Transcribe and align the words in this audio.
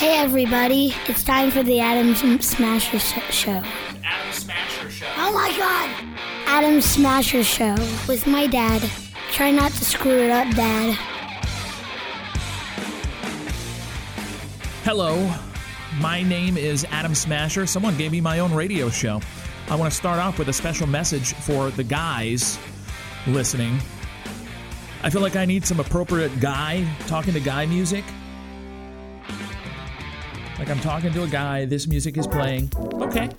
Hey 0.00 0.16
everybody, 0.16 0.94
it's 1.08 1.22
time 1.22 1.50
for 1.50 1.62
the 1.62 1.78
Adam 1.78 2.14
Smasher 2.40 2.98
Show. 2.98 3.62
Adam 4.02 4.32
Smasher 4.32 4.90
Show. 4.90 5.06
Oh 5.18 5.30
my 5.30 5.54
god! 5.58 5.90
Adam 6.46 6.80
Smasher 6.80 7.44
Show 7.44 7.74
with 8.08 8.26
my 8.26 8.46
dad. 8.46 8.80
Try 9.30 9.50
not 9.50 9.72
to 9.72 9.84
screw 9.84 10.22
it 10.22 10.30
up, 10.30 10.54
Dad. 10.54 10.94
Hello, 14.84 15.30
my 16.00 16.22
name 16.22 16.56
is 16.56 16.86
Adam 16.86 17.14
Smasher. 17.14 17.66
Someone 17.66 17.94
gave 17.98 18.10
me 18.10 18.22
my 18.22 18.38
own 18.38 18.54
radio 18.54 18.88
show. 18.88 19.20
I 19.68 19.74
want 19.74 19.92
to 19.92 19.96
start 19.98 20.18
off 20.18 20.38
with 20.38 20.48
a 20.48 20.54
special 20.54 20.86
message 20.86 21.34
for 21.34 21.68
the 21.72 21.84
guys 21.84 22.58
listening. 23.26 23.78
I 25.02 25.10
feel 25.10 25.20
like 25.20 25.36
I 25.36 25.44
need 25.44 25.66
some 25.66 25.78
appropriate 25.78 26.40
guy 26.40 26.90
talking 27.06 27.34
to 27.34 27.40
guy 27.40 27.66
music. 27.66 28.04
Like 30.60 30.68
I'm 30.68 30.80
talking 30.80 31.10
to 31.14 31.22
a 31.22 31.26
guy, 31.26 31.64
this 31.64 31.86
music 31.86 32.18
is 32.18 32.26
playing. 32.26 32.70
Okay. 32.76 33.30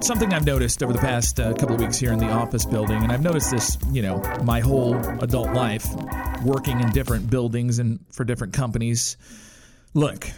Something 0.00 0.32
I've 0.32 0.46
noticed 0.46 0.80
over 0.80 0.92
the 0.92 1.00
past 1.00 1.40
uh, 1.40 1.52
couple 1.54 1.74
of 1.74 1.80
weeks 1.80 1.98
here 1.98 2.12
in 2.12 2.20
the 2.20 2.30
office 2.30 2.64
building, 2.64 3.02
and 3.02 3.10
I've 3.10 3.20
noticed 3.20 3.50
this, 3.50 3.76
you 3.90 4.02
know, 4.02 4.18
my 4.44 4.60
whole 4.60 4.94
adult 5.20 5.52
life, 5.54 5.84
working 6.44 6.78
in 6.80 6.90
different 6.90 7.28
buildings 7.28 7.80
and 7.80 7.98
for 8.12 8.22
different 8.22 8.52
companies. 8.52 9.16
Look, 9.92 10.30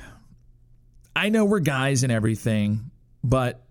I 1.14 1.28
know 1.28 1.44
we're 1.44 1.60
guys 1.60 2.04
and 2.04 2.10
everything, 2.10 2.90
but 3.22 3.62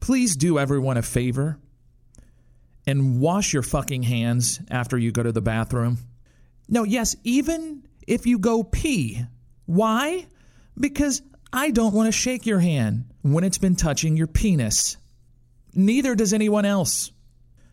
please 0.00 0.36
do 0.36 0.58
everyone 0.58 0.98
a 0.98 1.02
favor 1.02 1.58
and 2.86 3.22
wash 3.22 3.54
your 3.54 3.62
fucking 3.62 4.02
hands 4.02 4.60
after 4.70 4.98
you 4.98 5.12
go 5.12 5.22
to 5.22 5.32
the 5.32 5.40
bathroom. 5.40 5.96
No, 6.68 6.84
yes, 6.84 7.16
even 7.24 7.88
if 8.06 8.26
you 8.26 8.38
go 8.38 8.62
pee. 8.62 9.22
Why? 9.64 10.26
Because 10.78 11.22
I 11.52 11.70
don't 11.70 11.94
want 11.94 12.08
to 12.08 12.12
shake 12.12 12.44
your 12.44 12.60
hand 12.60 13.06
when 13.22 13.44
it's 13.44 13.58
been 13.58 13.76
touching 13.76 14.16
your 14.16 14.26
penis. 14.26 14.96
Neither 15.74 16.14
does 16.14 16.32
anyone 16.32 16.64
else. 16.64 17.10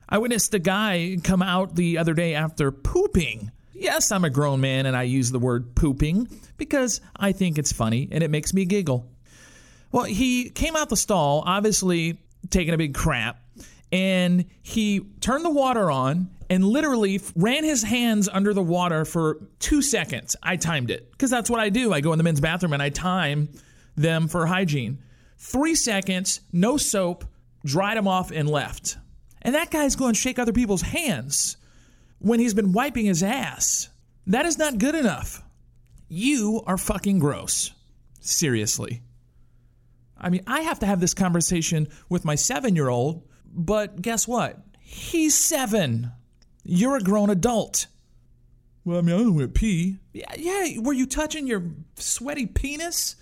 I 0.07 0.19
witnessed 0.19 0.53
a 0.53 0.59
guy 0.59 1.17
come 1.23 1.41
out 1.41 1.75
the 1.75 1.97
other 1.97 2.13
day 2.13 2.35
after 2.35 2.71
pooping. 2.71 3.51
Yes, 3.73 4.11
I'm 4.11 4.23
a 4.23 4.29
grown 4.29 4.61
man 4.61 4.85
and 4.85 4.95
I 4.95 5.03
use 5.03 5.31
the 5.31 5.39
word 5.39 5.75
pooping 5.75 6.29
because 6.57 7.01
I 7.15 7.33
think 7.33 7.57
it's 7.57 7.73
funny 7.73 8.07
and 8.11 8.23
it 8.23 8.29
makes 8.29 8.53
me 8.53 8.63
giggle. 8.65 9.09
Well, 9.91 10.05
he 10.05 10.49
came 10.49 10.75
out 10.75 10.89
the 10.89 10.97
stall, 10.97 11.43
obviously 11.45 12.17
taking 12.49 12.73
a 12.73 12.77
big 12.77 12.93
crap, 12.93 13.41
and 13.91 14.45
he 14.61 15.01
turned 15.19 15.43
the 15.43 15.49
water 15.49 15.91
on 15.91 16.29
and 16.49 16.63
literally 16.63 17.21
ran 17.35 17.63
his 17.63 17.83
hands 17.83 18.29
under 18.29 18.53
the 18.53 18.61
water 18.61 19.03
for 19.03 19.41
two 19.59 19.81
seconds. 19.81 20.35
I 20.41 20.55
timed 20.55 20.91
it 20.91 21.11
because 21.11 21.29
that's 21.29 21.49
what 21.49 21.59
I 21.59 21.69
do. 21.69 21.91
I 21.91 22.01
go 22.01 22.13
in 22.13 22.17
the 22.17 22.23
men's 22.23 22.39
bathroom 22.39 22.73
and 22.73 22.81
I 22.81 22.89
time 22.89 23.49
them 23.95 24.27
for 24.27 24.45
hygiene. 24.45 24.99
Three 25.37 25.75
seconds, 25.75 26.41
no 26.51 26.77
soap, 26.77 27.25
dried 27.63 27.97
them 27.97 28.07
off 28.07 28.31
and 28.31 28.49
left. 28.49 28.97
And 29.41 29.55
that 29.55 29.71
guy's 29.71 29.95
going 29.95 30.13
to 30.13 30.19
shake 30.19 30.39
other 30.39 30.53
people's 30.53 30.81
hands 30.81 31.57
when 32.19 32.39
he's 32.39 32.53
been 32.53 32.71
wiping 32.73 33.05
his 33.05 33.21
ass. 33.21 33.89
That 34.27 34.45
is 34.45 34.57
not 34.57 34.79
good 34.79 34.95
enough. 34.95 35.43
You 36.07 36.63
are 36.65 36.77
fucking 36.77 37.19
gross. 37.19 37.71
Seriously. 38.19 39.01
I 40.17 40.29
mean, 40.29 40.41
I 40.47 40.61
have 40.61 40.79
to 40.79 40.85
have 40.85 40.99
this 40.99 41.13
conversation 41.13 41.87
with 42.09 42.25
my 42.25 42.35
seven 42.35 42.75
year 42.75 42.89
old, 42.89 43.27
but 43.45 44.01
guess 44.01 44.27
what? 44.27 44.59
He's 44.79 45.35
seven. 45.35 46.11
You're 46.63 46.97
a 46.97 47.01
grown 47.01 47.29
adult. 47.29 47.87
Well, 48.83 48.99
I 48.99 49.01
mean, 49.01 49.15
I 49.15 49.19
don't 49.19 49.53
pee. 49.53 49.97
Yeah, 50.13 50.33
yeah. 50.37 50.79
Were 50.79 50.93
you 50.93 51.05
touching 51.05 51.47
your 51.47 51.63
sweaty 51.95 52.45
penis? 52.45 53.15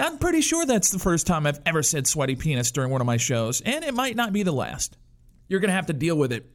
I'm 0.00 0.18
pretty 0.18 0.40
sure 0.40 0.66
that's 0.66 0.90
the 0.90 0.98
first 0.98 1.26
time 1.26 1.46
I've 1.46 1.60
ever 1.66 1.82
said 1.82 2.06
sweaty 2.06 2.36
penis 2.36 2.70
during 2.70 2.90
one 2.90 3.00
of 3.00 3.06
my 3.06 3.16
shows, 3.16 3.60
and 3.60 3.84
it 3.84 3.94
might 3.94 4.16
not 4.16 4.32
be 4.32 4.42
the 4.42 4.52
last. 4.52 4.96
You're 5.48 5.60
going 5.60 5.68
to 5.68 5.74
have 5.74 5.86
to 5.86 5.92
deal 5.92 6.16
with 6.16 6.32
it. 6.32 6.50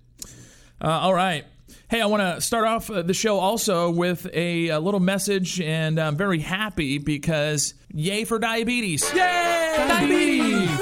Uh, 0.82 0.88
all 0.90 1.14
right. 1.14 1.46
Hey, 1.90 2.02
I 2.02 2.06
want 2.08 2.22
to 2.22 2.42
start 2.42 2.66
off 2.66 2.90
uh, 2.90 3.02
the 3.02 3.14
show 3.14 3.38
also 3.38 3.90
with 3.90 4.28
a, 4.34 4.70
a, 4.70 4.80
little 4.80 5.00
message, 5.00 5.62
and 5.62 6.00
I'm 6.00 6.16
very 6.16 6.40
happy 6.40 6.98
because 6.98 7.74
yay 7.94 8.24
for 8.24 8.40
diabetes! 8.40 9.04
Yay! 9.14 9.76
Diabetes! 9.78 10.80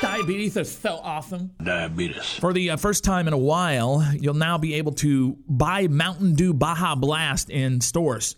Diabetes 0.00 0.56
is 0.56 0.70
so 0.76 1.00
awesome. 1.02 1.52
Diabetes. 1.62 2.24
For 2.24 2.52
the 2.52 2.70
uh, 2.70 2.76
first 2.76 3.04
time 3.04 3.28
in 3.28 3.32
a 3.32 3.38
while, 3.38 4.04
you'll 4.18 4.34
now 4.34 4.58
be 4.58 4.74
able 4.74 4.92
to 4.94 5.38
buy 5.48 5.86
Mountain 5.88 6.34
Dew 6.34 6.52
Baja 6.52 6.94
Blast 6.94 7.50
in 7.50 7.80
stores. 7.80 8.36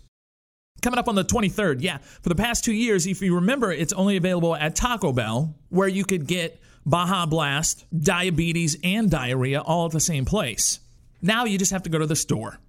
Coming 0.81 0.99
up 0.99 1.07
on 1.07 1.15
the 1.15 1.23
23rd, 1.23 1.81
yeah. 1.81 1.97
For 2.21 2.29
the 2.29 2.35
past 2.35 2.63
two 2.63 2.73
years, 2.73 3.07
if 3.07 3.21
you 3.21 3.35
remember, 3.35 3.71
it's 3.71 3.93
only 3.93 4.17
available 4.17 4.55
at 4.55 4.75
Taco 4.75 5.11
Bell, 5.11 5.55
where 5.69 5.87
you 5.87 6.05
could 6.05 6.27
get 6.27 6.59
Baja 6.85 7.25
Blast, 7.25 7.85
diabetes, 7.97 8.77
and 8.83 9.09
diarrhea 9.09 9.61
all 9.61 9.87
at 9.87 9.91
the 9.91 9.99
same 9.99 10.25
place. 10.25 10.79
Now 11.21 11.45
you 11.45 11.57
just 11.57 11.71
have 11.71 11.83
to 11.83 11.89
go 11.89 11.97
to 11.97 12.05
the 12.05 12.15
store. 12.15 12.59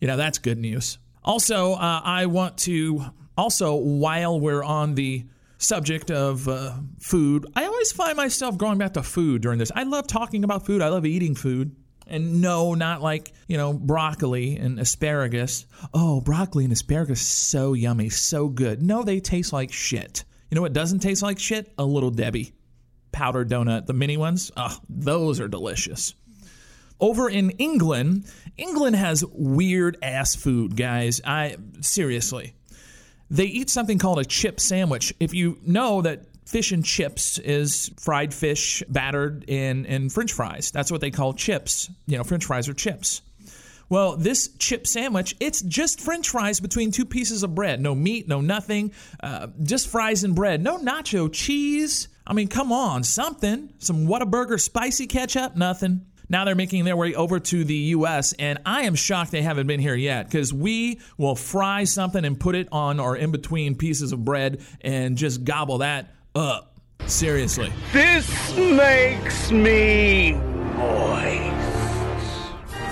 You 0.00 0.06
know, 0.06 0.16
that's 0.16 0.38
good 0.38 0.58
news. 0.58 0.98
Also, 1.24 1.72
uh, 1.72 2.00
I 2.04 2.26
want 2.26 2.58
to, 2.58 3.04
also, 3.36 3.74
while 3.74 4.38
we're 4.38 4.62
on 4.62 4.94
the 4.94 5.26
subject 5.58 6.12
of 6.12 6.46
uh, 6.48 6.74
food, 7.00 7.46
I 7.56 7.64
always 7.64 7.90
find 7.90 8.16
myself 8.16 8.56
going 8.56 8.78
back 8.78 8.94
to 8.94 9.02
food 9.02 9.42
during 9.42 9.58
this. 9.58 9.72
I 9.74 9.82
love 9.82 10.06
talking 10.06 10.44
about 10.44 10.64
food, 10.64 10.80
I 10.80 10.88
love 10.88 11.04
eating 11.04 11.34
food. 11.34 11.74
And 12.08 12.40
no, 12.40 12.74
not 12.74 13.02
like, 13.02 13.32
you 13.46 13.56
know, 13.56 13.72
broccoli 13.72 14.56
and 14.56 14.80
asparagus. 14.80 15.66
Oh, 15.92 16.20
broccoli 16.20 16.64
and 16.64 16.72
asparagus, 16.72 17.20
so 17.20 17.74
yummy, 17.74 18.08
so 18.08 18.48
good. 18.48 18.82
No, 18.82 19.02
they 19.02 19.20
taste 19.20 19.52
like 19.52 19.72
shit. 19.72 20.24
You 20.50 20.54
know 20.54 20.62
what 20.62 20.72
doesn't 20.72 21.00
taste 21.00 21.22
like 21.22 21.38
shit? 21.38 21.72
A 21.76 21.84
little 21.84 22.10
Debbie. 22.10 22.54
Powdered 23.12 23.50
donut, 23.50 23.86
the 23.86 23.92
mini 23.92 24.16
ones. 24.16 24.50
Oh, 24.56 24.78
those 24.88 25.40
are 25.40 25.48
delicious. 25.48 26.14
Over 27.00 27.28
in 27.28 27.50
England, 27.50 28.24
England 28.56 28.96
has 28.96 29.24
weird 29.32 29.98
ass 30.02 30.34
food, 30.34 30.76
guys. 30.76 31.20
I 31.24 31.56
seriously. 31.80 32.54
They 33.30 33.44
eat 33.44 33.68
something 33.70 33.98
called 33.98 34.18
a 34.18 34.24
chip 34.24 34.58
sandwich. 34.58 35.12
If 35.20 35.34
you 35.34 35.58
know 35.62 36.02
that 36.02 36.22
fish 36.48 36.72
and 36.72 36.82
chips 36.82 37.38
is 37.38 37.90
fried 37.98 38.32
fish 38.32 38.82
battered 38.88 39.44
in, 39.48 39.84
in 39.84 40.08
french 40.08 40.32
fries. 40.32 40.70
That's 40.70 40.90
what 40.90 41.02
they 41.02 41.10
call 41.10 41.34
chips. 41.34 41.90
You 42.06 42.16
know, 42.16 42.24
french 42.24 42.46
fries 42.46 42.70
are 42.70 42.74
chips. 42.74 43.20
Well, 43.90 44.16
this 44.16 44.48
chip 44.58 44.86
sandwich, 44.86 45.36
it's 45.40 45.60
just 45.60 46.00
french 46.00 46.30
fries 46.30 46.58
between 46.60 46.90
two 46.90 47.04
pieces 47.04 47.42
of 47.42 47.54
bread. 47.54 47.80
No 47.80 47.94
meat, 47.94 48.28
no 48.28 48.40
nothing, 48.40 48.92
uh, 49.20 49.48
just 49.62 49.88
fries 49.88 50.24
and 50.24 50.34
bread. 50.34 50.62
No 50.62 50.78
nacho 50.78 51.30
cheese. 51.30 52.08
I 52.26 52.32
mean, 52.32 52.48
come 52.48 52.72
on, 52.72 53.04
something. 53.04 53.72
Some 53.78 54.06
Whataburger 54.06 54.58
spicy 54.58 55.06
ketchup, 55.06 55.54
nothing. 55.54 56.06
Now 56.30 56.44
they're 56.44 56.54
making 56.54 56.84
their 56.84 56.96
way 56.96 57.14
over 57.14 57.40
to 57.40 57.64
the 57.64 57.74
US, 57.74 58.34
and 58.34 58.58
I 58.66 58.82
am 58.82 58.94
shocked 58.94 59.32
they 59.32 59.42
haven't 59.42 59.66
been 59.66 59.80
here 59.80 59.94
yet 59.94 60.26
because 60.26 60.52
we 60.52 61.00
will 61.16 61.34
fry 61.34 61.84
something 61.84 62.24
and 62.24 62.38
put 62.38 62.54
it 62.54 62.68
on 62.72 63.00
or 63.00 63.16
in 63.16 63.32
between 63.32 63.74
pieces 63.74 64.12
of 64.12 64.24
bread 64.24 64.62
and 64.82 65.16
just 65.16 65.44
gobble 65.44 65.78
that 65.78 66.10
up. 66.38 66.78
Seriously. 67.06 67.72
This 67.92 68.56
makes 68.56 69.50
me 69.50 70.32
moist. 70.32 71.56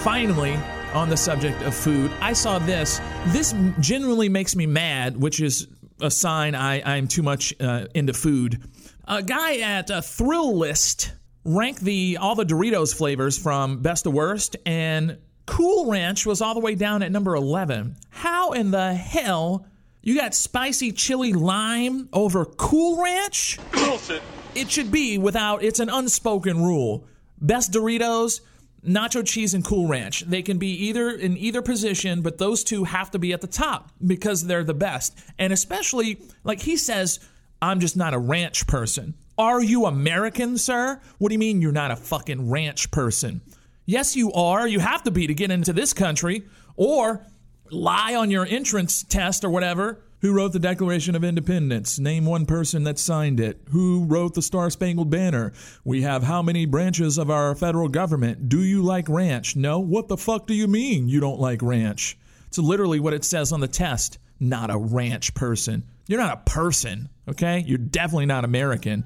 Finally, 0.00 0.58
on 0.94 1.08
the 1.08 1.16
subject 1.16 1.62
of 1.62 1.74
food, 1.74 2.10
I 2.20 2.32
saw 2.32 2.58
this. 2.58 3.00
This 3.28 3.54
genuinely 3.80 4.28
makes 4.28 4.56
me 4.56 4.66
mad, 4.66 5.16
which 5.16 5.40
is 5.40 5.68
a 6.00 6.10
sign 6.10 6.54
I, 6.54 6.82
I'm 6.96 7.08
too 7.08 7.22
much 7.22 7.54
uh, 7.60 7.86
into 7.94 8.12
food. 8.12 8.62
A 9.06 9.22
guy 9.22 9.58
at 9.58 9.90
uh, 9.90 10.00
Thrillist 10.00 11.12
ranked 11.44 11.80
the 11.82 12.18
all 12.20 12.34
the 12.34 12.44
Doritos 12.44 12.94
flavors 12.94 13.38
from 13.38 13.82
best 13.82 14.04
to 14.04 14.10
worst, 14.10 14.56
and 14.66 15.18
Cool 15.46 15.90
Ranch 15.90 16.26
was 16.26 16.40
all 16.40 16.54
the 16.54 16.60
way 16.60 16.74
down 16.74 17.02
at 17.02 17.12
number 17.12 17.34
11. 17.36 17.96
How 18.10 18.52
in 18.52 18.72
the 18.72 18.94
hell 18.94 19.66
you 20.06 20.14
got 20.16 20.36
spicy 20.36 20.92
chili 20.92 21.32
lime 21.32 22.08
over 22.12 22.44
Cool 22.44 23.02
Ranch? 23.02 23.58
Bullshit. 23.72 24.22
It 24.54 24.70
should 24.70 24.92
be 24.92 25.18
without, 25.18 25.64
it's 25.64 25.80
an 25.80 25.88
unspoken 25.90 26.62
rule. 26.62 27.08
Best 27.40 27.72
Doritos, 27.72 28.40
nacho 28.86 29.26
cheese, 29.26 29.52
and 29.52 29.64
Cool 29.64 29.88
Ranch. 29.88 30.20
They 30.20 30.42
can 30.42 30.58
be 30.58 30.68
either 30.86 31.10
in 31.10 31.36
either 31.36 31.60
position, 31.60 32.22
but 32.22 32.38
those 32.38 32.62
two 32.62 32.84
have 32.84 33.10
to 33.10 33.18
be 33.18 33.32
at 33.32 33.40
the 33.40 33.48
top 33.48 33.90
because 34.06 34.46
they're 34.46 34.62
the 34.62 34.74
best. 34.74 35.18
And 35.40 35.52
especially, 35.52 36.20
like 36.44 36.60
he 36.60 36.76
says, 36.76 37.18
I'm 37.60 37.80
just 37.80 37.96
not 37.96 38.14
a 38.14 38.18
ranch 38.18 38.68
person. 38.68 39.14
Are 39.36 39.60
you 39.60 39.86
American, 39.86 40.56
sir? 40.56 41.00
What 41.18 41.30
do 41.30 41.32
you 41.32 41.40
mean 41.40 41.60
you're 41.60 41.72
not 41.72 41.90
a 41.90 41.96
fucking 41.96 42.48
ranch 42.48 42.92
person? 42.92 43.40
Yes, 43.86 44.14
you 44.14 44.32
are. 44.34 44.68
You 44.68 44.78
have 44.78 45.02
to 45.02 45.10
be 45.10 45.26
to 45.26 45.34
get 45.34 45.50
into 45.50 45.72
this 45.72 45.92
country. 45.92 46.44
Or 46.76 47.26
lie 47.70 48.14
on 48.14 48.30
your 48.30 48.46
entrance 48.46 49.02
test 49.02 49.44
or 49.44 49.50
whatever. 49.50 50.02
Who 50.20 50.32
wrote 50.32 50.52
the 50.52 50.58
Declaration 50.58 51.14
of 51.14 51.22
Independence? 51.22 51.98
Name 51.98 52.24
one 52.24 52.46
person 52.46 52.84
that 52.84 52.98
signed 52.98 53.38
it. 53.38 53.60
Who 53.70 54.04
wrote 54.06 54.34
the 54.34 54.42
Star 54.42 54.70
Spangled 54.70 55.10
Banner? 55.10 55.52
We 55.84 56.02
have 56.02 56.22
how 56.22 56.42
many 56.42 56.64
branches 56.64 57.18
of 57.18 57.30
our 57.30 57.54
federal 57.54 57.88
government? 57.88 58.48
Do 58.48 58.62
you 58.62 58.82
like 58.82 59.08
ranch? 59.08 59.56
No? 59.56 59.78
What 59.78 60.08
the 60.08 60.16
fuck 60.16 60.46
do 60.46 60.54
you 60.54 60.66
mean 60.66 61.08
you 61.08 61.20
don't 61.20 61.38
like 61.38 61.60
ranch? 61.62 62.16
It's 62.48 62.58
literally 62.58 62.98
what 62.98 63.12
it 63.12 63.24
says 63.24 63.52
on 63.52 63.60
the 63.60 63.68
test. 63.68 64.18
not 64.40 64.70
a 64.70 64.78
ranch 64.78 65.34
person. 65.34 65.84
You're 66.06 66.20
not 66.20 66.38
a 66.38 66.50
person, 66.50 67.08
okay? 67.28 67.64
You're 67.66 67.78
definitely 67.78 68.26
not 68.26 68.44
American. 68.44 69.04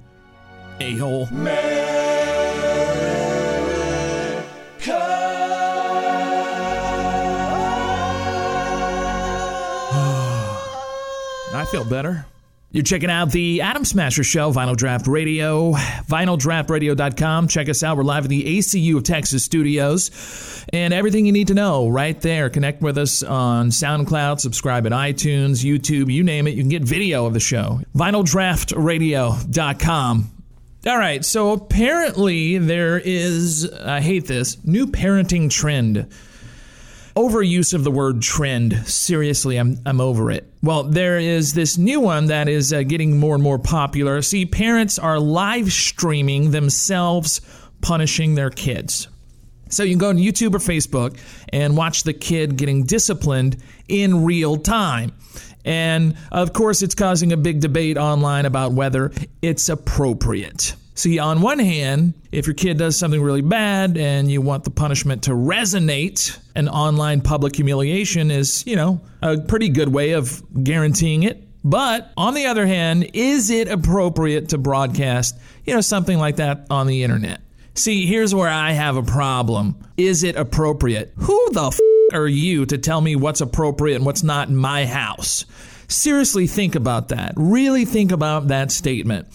A 0.81 0.97
hole. 0.97 1.27
I 11.61 11.67
feel 11.67 11.85
better. 11.85 12.25
You're 12.73 12.85
checking 12.85 13.11
out 13.11 13.33
the 13.33 13.61
Adam 13.61 13.85
Smasher 13.85 14.25
Show, 14.25 14.51
Vinyl 14.51 14.75
Draft 14.75 15.07
Radio, 15.07 15.73
vinyldraftradio.com. 15.73 17.49
Check 17.49 17.69
us 17.69 17.83
out. 17.83 17.99
We're 17.99 18.05
live 18.05 18.25
in 18.25 18.31
the 18.31 18.59
ACU 18.59 18.97
of 18.97 19.03
Texas 19.03 19.45
studios. 19.45 20.65
And 20.73 20.95
everything 20.95 21.27
you 21.27 21.33
need 21.33 21.49
to 21.49 21.55
know 21.55 21.89
right 21.89 22.19
there. 22.23 22.49
Connect 22.49 22.81
with 22.81 22.97
us 22.97 23.23
on 23.23 23.69
SoundCloud, 23.69 24.41
subscribe 24.41 24.87
at 24.87 24.93
iTunes, 24.93 25.63
YouTube, 25.63 26.11
you 26.11 26.25
name 26.25 26.47
it. 26.47 26.55
You 26.55 26.63
can 26.63 26.71
get 26.71 26.83
video 26.83 27.27
of 27.27 27.35
the 27.35 27.41
show. 27.41 27.83
vinyldraftradio.com. 27.95 30.31
All 30.87 30.99
right, 30.99 31.23
so 31.23 31.53
apparently 31.53 32.57
there 32.57 32.99
is, 32.99 33.71
I 33.71 34.01
hate 34.01 34.27
this, 34.27 34.57
new 34.65 34.87
parenting 34.87 35.51
trend 35.51 36.11
overuse 37.17 37.75
of 37.75 37.85
the 37.85 37.91
word 37.91 38.23
trend. 38.23 38.75
Seriously, 38.87 39.57
I'm, 39.57 39.79
I'm 39.87 40.01
over 40.01 40.31
it. 40.31 40.53
Well, 40.63 40.85
there 40.85 41.19
is 41.19 41.55
this 41.55 41.79
new 41.79 42.01
one 42.01 42.27
that 42.27 42.49
is 42.49 42.73
uh, 42.73 42.83
getting 42.83 43.19
more 43.19 43.35
and 43.35 43.43
more 43.43 43.59
popular. 43.59 44.23
See, 44.23 44.47
parents 44.47 44.99
are 44.99 45.19
live 45.19 45.73
streaming 45.73 46.51
themselves 46.51 47.41
punishing 47.81 48.35
their 48.35 48.51
kids. 48.51 49.09
So 49.71 49.85
you 49.85 49.91
can 49.91 49.99
go 49.99 50.09
on 50.09 50.17
YouTube 50.17 50.55
or 50.55 50.59
Facebook 50.59 51.19
and 51.51 51.77
watch 51.77 52.03
the 52.03 52.13
kid 52.13 52.57
getting 52.57 52.85
disciplined 52.85 53.57
in 53.89 54.25
real 54.25 54.57
time. 54.57 55.13
And 55.65 56.17
of 56.33 56.53
course, 56.53 56.83
it's 56.83 56.95
causing 56.95 57.33
a 57.33 57.37
big 57.37 57.61
debate 57.61 57.97
online 57.97 58.47
about 58.47 58.73
whether 58.73 59.13
it's 59.43 59.69
appropriate. 59.69 60.75
See, 60.95 61.19
on 61.19 61.41
one 61.41 61.59
hand, 61.59 62.15
if 62.31 62.47
your 62.47 62.55
kid 62.55 62.79
does 62.79 62.97
something 62.97 63.23
really 63.23 63.41
bad 63.41 63.97
and 63.97 64.31
you 64.31 64.43
want 64.43 64.65
the 64.65 64.71
punishment 64.71 65.25
to 65.25 65.31
resonate, 65.31 66.39
an 66.55 66.69
online 66.69 67.21
public 67.21 67.57
humiliation 67.57 68.31
is, 68.31 68.67
you 68.67 68.77
know, 68.77 69.01
a 69.23 69.39
pretty 69.39 69.69
good 69.69 69.89
way 69.89 70.13
of 70.13 70.43
guaranteeing 70.63 71.23
it. 71.23 71.43
But 71.63 72.13
on 72.17 72.35
the 72.35 72.47
other 72.47 72.67
hand, 72.67 73.11
is 73.13 73.51
it 73.51 73.69
appropriate 73.69 74.51
to 74.51 74.59
broadcast, 74.59 75.39
you 75.65 75.75
know, 75.75 75.81
something 75.81 76.19
like 76.19 76.37
that 76.37 76.67
on 76.71 76.87
the 76.87 77.03
internet? 77.03 77.41
See, 77.75 78.07
here's 78.07 78.35
where 78.35 78.49
I 78.49 78.73
have 78.73 78.97
a 78.97 79.03
problem. 79.03 79.77
Is 79.97 80.23
it 80.23 80.37
appropriate? 80.37 81.13
Who 81.17 81.53
the 81.53 81.67
f- 81.67 81.79
are 82.13 82.27
you 82.27 82.67
to 82.67 82.79
tell 82.79 83.01
me 83.01 83.15
what's 83.15 83.41
appropriate 83.41 83.97
and 83.97 84.07
what's 84.07 84.23
not 84.23 84.49
in 84.49 84.57
my 84.57 84.87
house? 84.87 85.45
Seriously, 85.87 86.47
think 86.47 86.75
about 86.75 87.09
that. 87.09 87.35
Really 87.37 87.85
think 87.85 88.13
about 88.13 88.49
that 88.49 88.71
statement. 88.73 89.29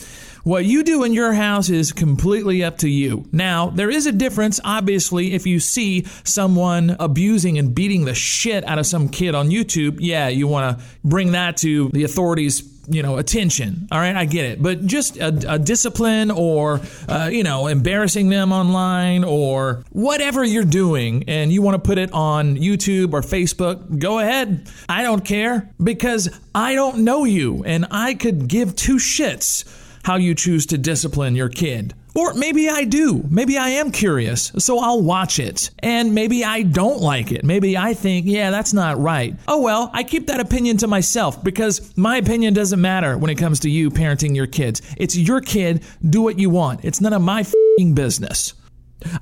What 0.45 0.63
you 0.63 0.83
do 0.83 1.03
in 1.03 1.15
your 1.15 1.33
house 1.33 1.71
is 1.71 1.91
completely 1.91 2.63
up 2.63 2.77
to 2.77 2.87
you. 2.87 3.25
Now, 3.31 3.71
there 3.71 3.89
is 3.89 4.05
a 4.05 4.11
difference, 4.11 4.59
obviously, 4.63 5.33
if 5.33 5.47
you 5.47 5.59
see 5.59 6.05
someone 6.23 6.95
abusing 6.99 7.57
and 7.57 7.73
beating 7.73 8.05
the 8.05 8.13
shit 8.13 8.63
out 8.63 8.77
of 8.77 8.85
some 8.85 9.09
kid 9.09 9.33
on 9.33 9.49
YouTube. 9.49 9.97
Yeah, 10.01 10.27
you 10.27 10.47
want 10.47 10.77
to 10.77 10.85
bring 11.03 11.31
that 11.31 11.57
to 11.57 11.89
the 11.89 12.03
authorities 12.03 12.71
you 12.87 13.01
know 13.01 13.17
attention 13.17 13.87
all 13.91 13.97
right 13.97 14.15
i 14.15 14.25
get 14.25 14.45
it 14.45 14.61
but 14.61 14.85
just 14.85 15.17
a, 15.17 15.53
a 15.53 15.57
discipline 15.57 16.29
or 16.29 16.79
uh, 17.09 17.27
you 17.31 17.41
know 17.41 17.65
embarrassing 17.65 18.29
them 18.29 18.51
online 18.51 19.23
or 19.23 19.83
whatever 19.89 20.43
you're 20.43 20.63
doing 20.63 21.23
and 21.27 21.51
you 21.51 21.63
want 21.63 21.73
to 21.73 21.79
put 21.79 21.97
it 21.97 22.11
on 22.13 22.55
youtube 22.57 23.11
or 23.13 23.21
facebook 23.21 23.97
go 23.97 24.19
ahead 24.19 24.69
i 24.87 25.01
don't 25.01 25.25
care 25.25 25.67
because 25.83 26.29
i 26.53 26.75
don't 26.75 26.99
know 26.99 27.23
you 27.23 27.63
and 27.63 27.87
i 27.89 28.13
could 28.13 28.47
give 28.47 28.75
two 28.75 28.97
shits 28.97 29.65
how 30.05 30.15
you 30.15 30.35
choose 30.35 30.67
to 30.67 30.77
discipline 30.77 31.35
your 31.35 31.49
kid. 31.49 31.95
Or 32.13 32.33
maybe 32.35 32.69
I 32.69 32.85
do. 32.85 33.25
Maybe 33.27 33.57
I 33.57 33.69
am 33.69 33.91
curious, 33.91 34.51
so 34.59 34.79
I'll 34.79 35.01
watch 35.01 35.39
it. 35.39 35.71
And 35.79 36.13
maybe 36.13 36.45
I 36.45 36.61
don't 36.61 37.01
like 37.01 37.31
it. 37.31 37.43
Maybe 37.43 37.75
I 37.75 37.93
think, 37.95 38.27
yeah, 38.27 38.51
that's 38.51 38.71
not 38.71 38.99
right. 38.99 39.35
Oh 39.47 39.61
well, 39.61 39.89
I 39.93 40.03
keep 40.03 40.27
that 40.27 40.39
opinion 40.39 40.77
to 40.77 40.87
myself 40.87 41.43
because 41.43 41.97
my 41.97 42.17
opinion 42.17 42.53
doesn't 42.53 42.79
matter 42.79 43.17
when 43.17 43.31
it 43.31 43.35
comes 43.35 43.59
to 43.61 43.69
you 43.69 43.89
parenting 43.89 44.35
your 44.35 44.47
kids. 44.47 44.81
It's 44.95 45.17
your 45.17 45.41
kid, 45.41 45.83
do 46.07 46.21
what 46.21 46.37
you 46.37 46.51
want. 46.51 46.85
It's 46.85 47.01
none 47.01 47.11
of 47.11 47.21
my 47.21 47.43
fing 47.43 47.93
business. 47.95 48.53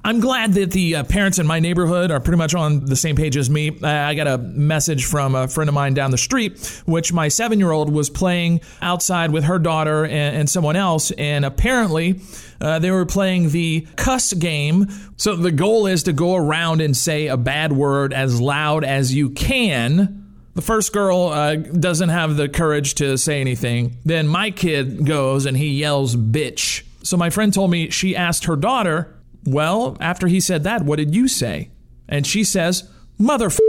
I'm 0.03 0.19
glad 0.19 0.53
that 0.53 0.71
the 0.71 0.97
uh, 0.97 1.03
parents 1.03 1.39
in 1.39 1.47
my 1.47 1.59
neighborhood 1.59 2.11
are 2.11 2.19
pretty 2.19 2.37
much 2.37 2.53
on 2.53 2.85
the 2.85 2.95
same 2.95 3.15
page 3.15 3.37
as 3.37 3.49
me. 3.49 3.77
I 3.81 4.13
got 4.13 4.27
a 4.27 4.37
message 4.37 5.05
from 5.05 5.35
a 5.35 5.47
friend 5.47 5.69
of 5.69 5.73
mine 5.73 5.93
down 5.93 6.11
the 6.11 6.17
street, 6.17 6.81
which 6.85 7.13
my 7.13 7.27
seven 7.27 7.59
year 7.59 7.71
old 7.71 7.91
was 7.91 8.09
playing 8.09 8.61
outside 8.81 9.31
with 9.31 9.45
her 9.45 9.59
daughter 9.59 10.05
and, 10.05 10.35
and 10.37 10.49
someone 10.49 10.75
else, 10.75 11.11
and 11.11 11.45
apparently 11.45 12.21
uh, 12.61 12.79
they 12.79 12.91
were 12.91 13.05
playing 13.05 13.49
the 13.49 13.87
cuss 13.95 14.33
game. 14.33 14.87
So 15.17 15.35
the 15.35 15.51
goal 15.51 15.87
is 15.87 16.03
to 16.03 16.13
go 16.13 16.35
around 16.35 16.81
and 16.81 16.95
say 16.95 17.27
a 17.27 17.37
bad 17.37 17.71
word 17.73 18.13
as 18.13 18.39
loud 18.39 18.83
as 18.83 19.13
you 19.13 19.29
can. 19.31 20.19
The 20.55 20.61
first 20.61 20.93
girl 20.93 21.29
uh, 21.29 21.55
doesn't 21.55 22.09
have 22.09 22.37
the 22.37 22.47
courage 22.47 22.95
to 22.95 23.17
say 23.17 23.41
anything. 23.41 23.97
Then 24.05 24.27
my 24.27 24.51
kid 24.51 25.05
goes 25.05 25.45
and 25.45 25.57
he 25.57 25.69
yells, 25.69 26.15
bitch. 26.15 26.83
So 27.03 27.17
my 27.17 27.29
friend 27.31 27.53
told 27.53 27.71
me 27.71 27.89
she 27.89 28.15
asked 28.15 28.45
her 28.45 28.55
daughter, 28.55 29.13
well, 29.45 29.97
after 29.99 30.27
he 30.27 30.39
said 30.39 30.63
that, 30.63 30.83
what 30.83 30.97
did 30.97 31.15
you 31.15 31.27
say? 31.27 31.69
And 32.07 32.25
she 32.25 32.43
says, 32.43 32.89
Motherfucker. 33.19 33.59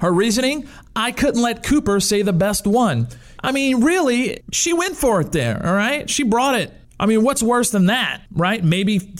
Her 0.00 0.12
reasoning? 0.12 0.66
I 0.96 1.12
couldn't 1.12 1.42
let 1.42 1.62
Cooper 1.62 2.00
say 2.00 2.22
the 2.22 2.32
best 2.32 2.66
one. 2.66 3.08
I 3.42 3.52
mean, 3.52 3.84
really, 3.84 4.42
she 4.50 4.72
went 4.72 4.96
for 4.96 5.20
it 5.20 5.32
there, 5.32 5.64
all 5.64 5.74
right? 5.74 6.08
She 6.08 6.22
brought 6.22 6.54
it. 6.54 6.72
I 6.98 7.06
mean, 7.06 7.22
what's 7.22 7.42
worse 7.42 7.70
than 7.70 7.86
that, 7.86 8.22
right? 8.32 8.62
Maybe, 8.62 9.14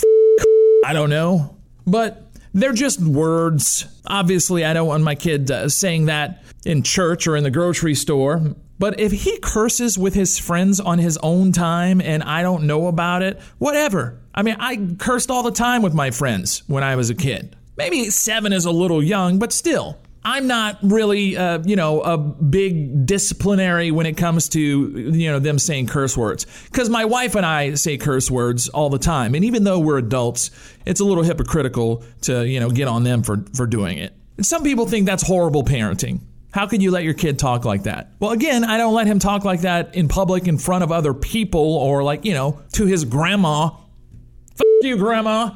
I 0.85 0.93
don't 0.93 1.11
know. 1.11 1.57
But 1.87 2.31
they're 2.55 2.73
just 2.73 3.01
words. 3.01 3.87
Obviously, 4.07 4.65
I 4.65 4.73
don't 4.73 4.89
want 4.89 5.03
my 5.03 5.15
kid 5.15 5.51
uh, 5.51 5.69
saying 5.69 6.07
that 6.07 6.43
in 6.65 6.83
church 6.83 7.27
or 7.27 7.37
in 7.37 7.45
the 7.45 7.51
grocery 7.51 7.95
store. 7.95 8.55
But 8.79 8.99
if 8.99 9.13
he 9.13 9.39
curses 9.39 9.99
with 9.99 10.15
his 10.15 10.39
friends 10.39 10.81
on 10.81 10.99
his 10.99 11.19
own 11.19 11.53
time 11.53 12.01
and 12.01 12.23
I 12.23 12.43
don't 12.43 12.65
know 12.65 12.87
about 12.87 13.23
it, 13.23 13.39
whatever. 13.59 14.19
I 14.35 14.43
mean, 14.43 14.57
I 14.59 14.95
cursed 14.99 15.31
all 15.31 15.43
the 15.43 15.51
time 15.51 15.83
with 15.83 15.95
my 15.95 16.11
friends 16.11 16.63
when 16.67 16.85
I 16.85 16.97
was 16.97 17.11
a 17.11 17.15
kid. 17.15 17.57
Maybe 17.77 18.11
seven 18.11 18.53
is 18.53 18.65
a 18.65 18.71
little 18.71 19.03
young, 19.03 19.39
but 19.39 19.53
still. 19.53 19.99
I'm 20.23 20.47
not 20.47 20.79
really, 20.83 21.37
uh, 21.37 21.63
you 21.65 21.77
know, 21.77 22.03
a 22.03 22.19
big 22.19 23.07
disciplinary 23.07 23.91
when 23.91 24.05
it 24.05 24.19
comes 24.19 24.51
to, 24.51 24.61
you 24.61 25.31
know, 25.31 25.39
them 25.39 25.59
saying 25.59 25.87
curse 25.87 26.15
words. 26.15 26.47
Because 26.71 26.91
my 26.91 27.07
wife 27.07 27.35
and 27.37 27.47
I 27.47 27.75
say 27.75 27.97
curse 27.97 28.31
words 28.31 28.69
all 28.69 28.91
the 28.91 28.99
time. 28.99 29.35
And 29.35 29.47
even 29.47 29.65
though 29.65 29.79
we're 29.79 29.97
adults, 29.97 30.51
it's 30.85 31.01
a 31.01 31.05
little 31.05 31.25
hypocritical 31.25 32.05
to, 32.23 32.47
you 32.47 32.61
know, 32.61 32.71
get 32.71 32.87
on 32.87 33.03
them 33.03 33.23
for, 33.23 33.45
for 33.55 33.67
doing 33.67 33.97
it. 33.97 34.13
And 34.37 34.45
some 34.45 34.63
people 34.63 34.85
think 34.87 35.07
that's 35.07 35.27
horrible 35.27 35.65
parenting. 35.65 36.21
How 36.53 36.67
could 36.67 36.83
you 36.83 36.91
let 36.91 37.05
your 37.05 37.15
kid 37.15 37.39
talk 37.39 37.65
like 37.65 37.85
that? 37.85 38.13
Well, 38.19 38.33
again, 38.33 38.65
I 38.65 38.77
don't 38.77 38.93
let 38.93 39.07
him 39.07 39.21
talk 39.21 39.45
like 39.45 39.63
that 39.63 39.95
in 39.95 40.09
public 40.09 40.49
in 40.49 40.59
front 40.59 40.85
of 40.85 40.93
other 40.93 41.15
people 41.15 41.77
or 41.77 42.03
like, 42.03 42.25
you 42.25 42.35
know, 42.35 42.61
to 42.73 42.85
his 42.85 43.05
grandma. 43.05 43.71
F 44.61 44.67
you, 44.83 44.97
grandma. 44.97 45.51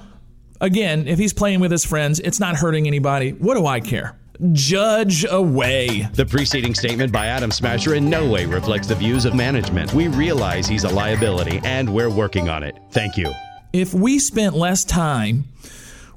Again, 0.61 1.07
if 1.09 1.19
he's 1.19 1.33
playing 1.33 1.61
with 1.61 1.71
his 1.71 1.85
friends, 1.85 2.21
it's 2.21 2.41
not 2.41 2.57
hurting 2.57 2.87
anybody. 2.87 3.33
What 3.33 3.55
do 3.55 3.67
I 3.67 3.81
care? 3.81 4.19
Judge 4.53 5.25
away. 5.29 6.09
The 6.15 6.27
preceding 6.27 6.75
statement 6.75 7.13
by 7.13 7.27
Adam 7.27 7.51
Smasher 7.51 7.95
in 7.95 8.11
no 8.11 8.29
way 8.29 8.47
reflects 8.47 8.89
the 8.89 8.95
views 8.95 9.25
of 9.25 9.35
management. 9.35 9.95
We 9.95 10.09
realize 10.09 10.67
he's 10.67 10.85
a 10.85 10.89
liability 10.89 11.61
and 11.65 11.93
we're 11.93 12.11
working 12.11 12.49
on 12.49 12.63
it. 12.63 12.77
Thank 12.91 13.17
you. 13.17 13.33
If 13.73 13.95
we 13.95 14.19
spent 14.19 14.55
less 14.55 14.85
time 14.85 15.45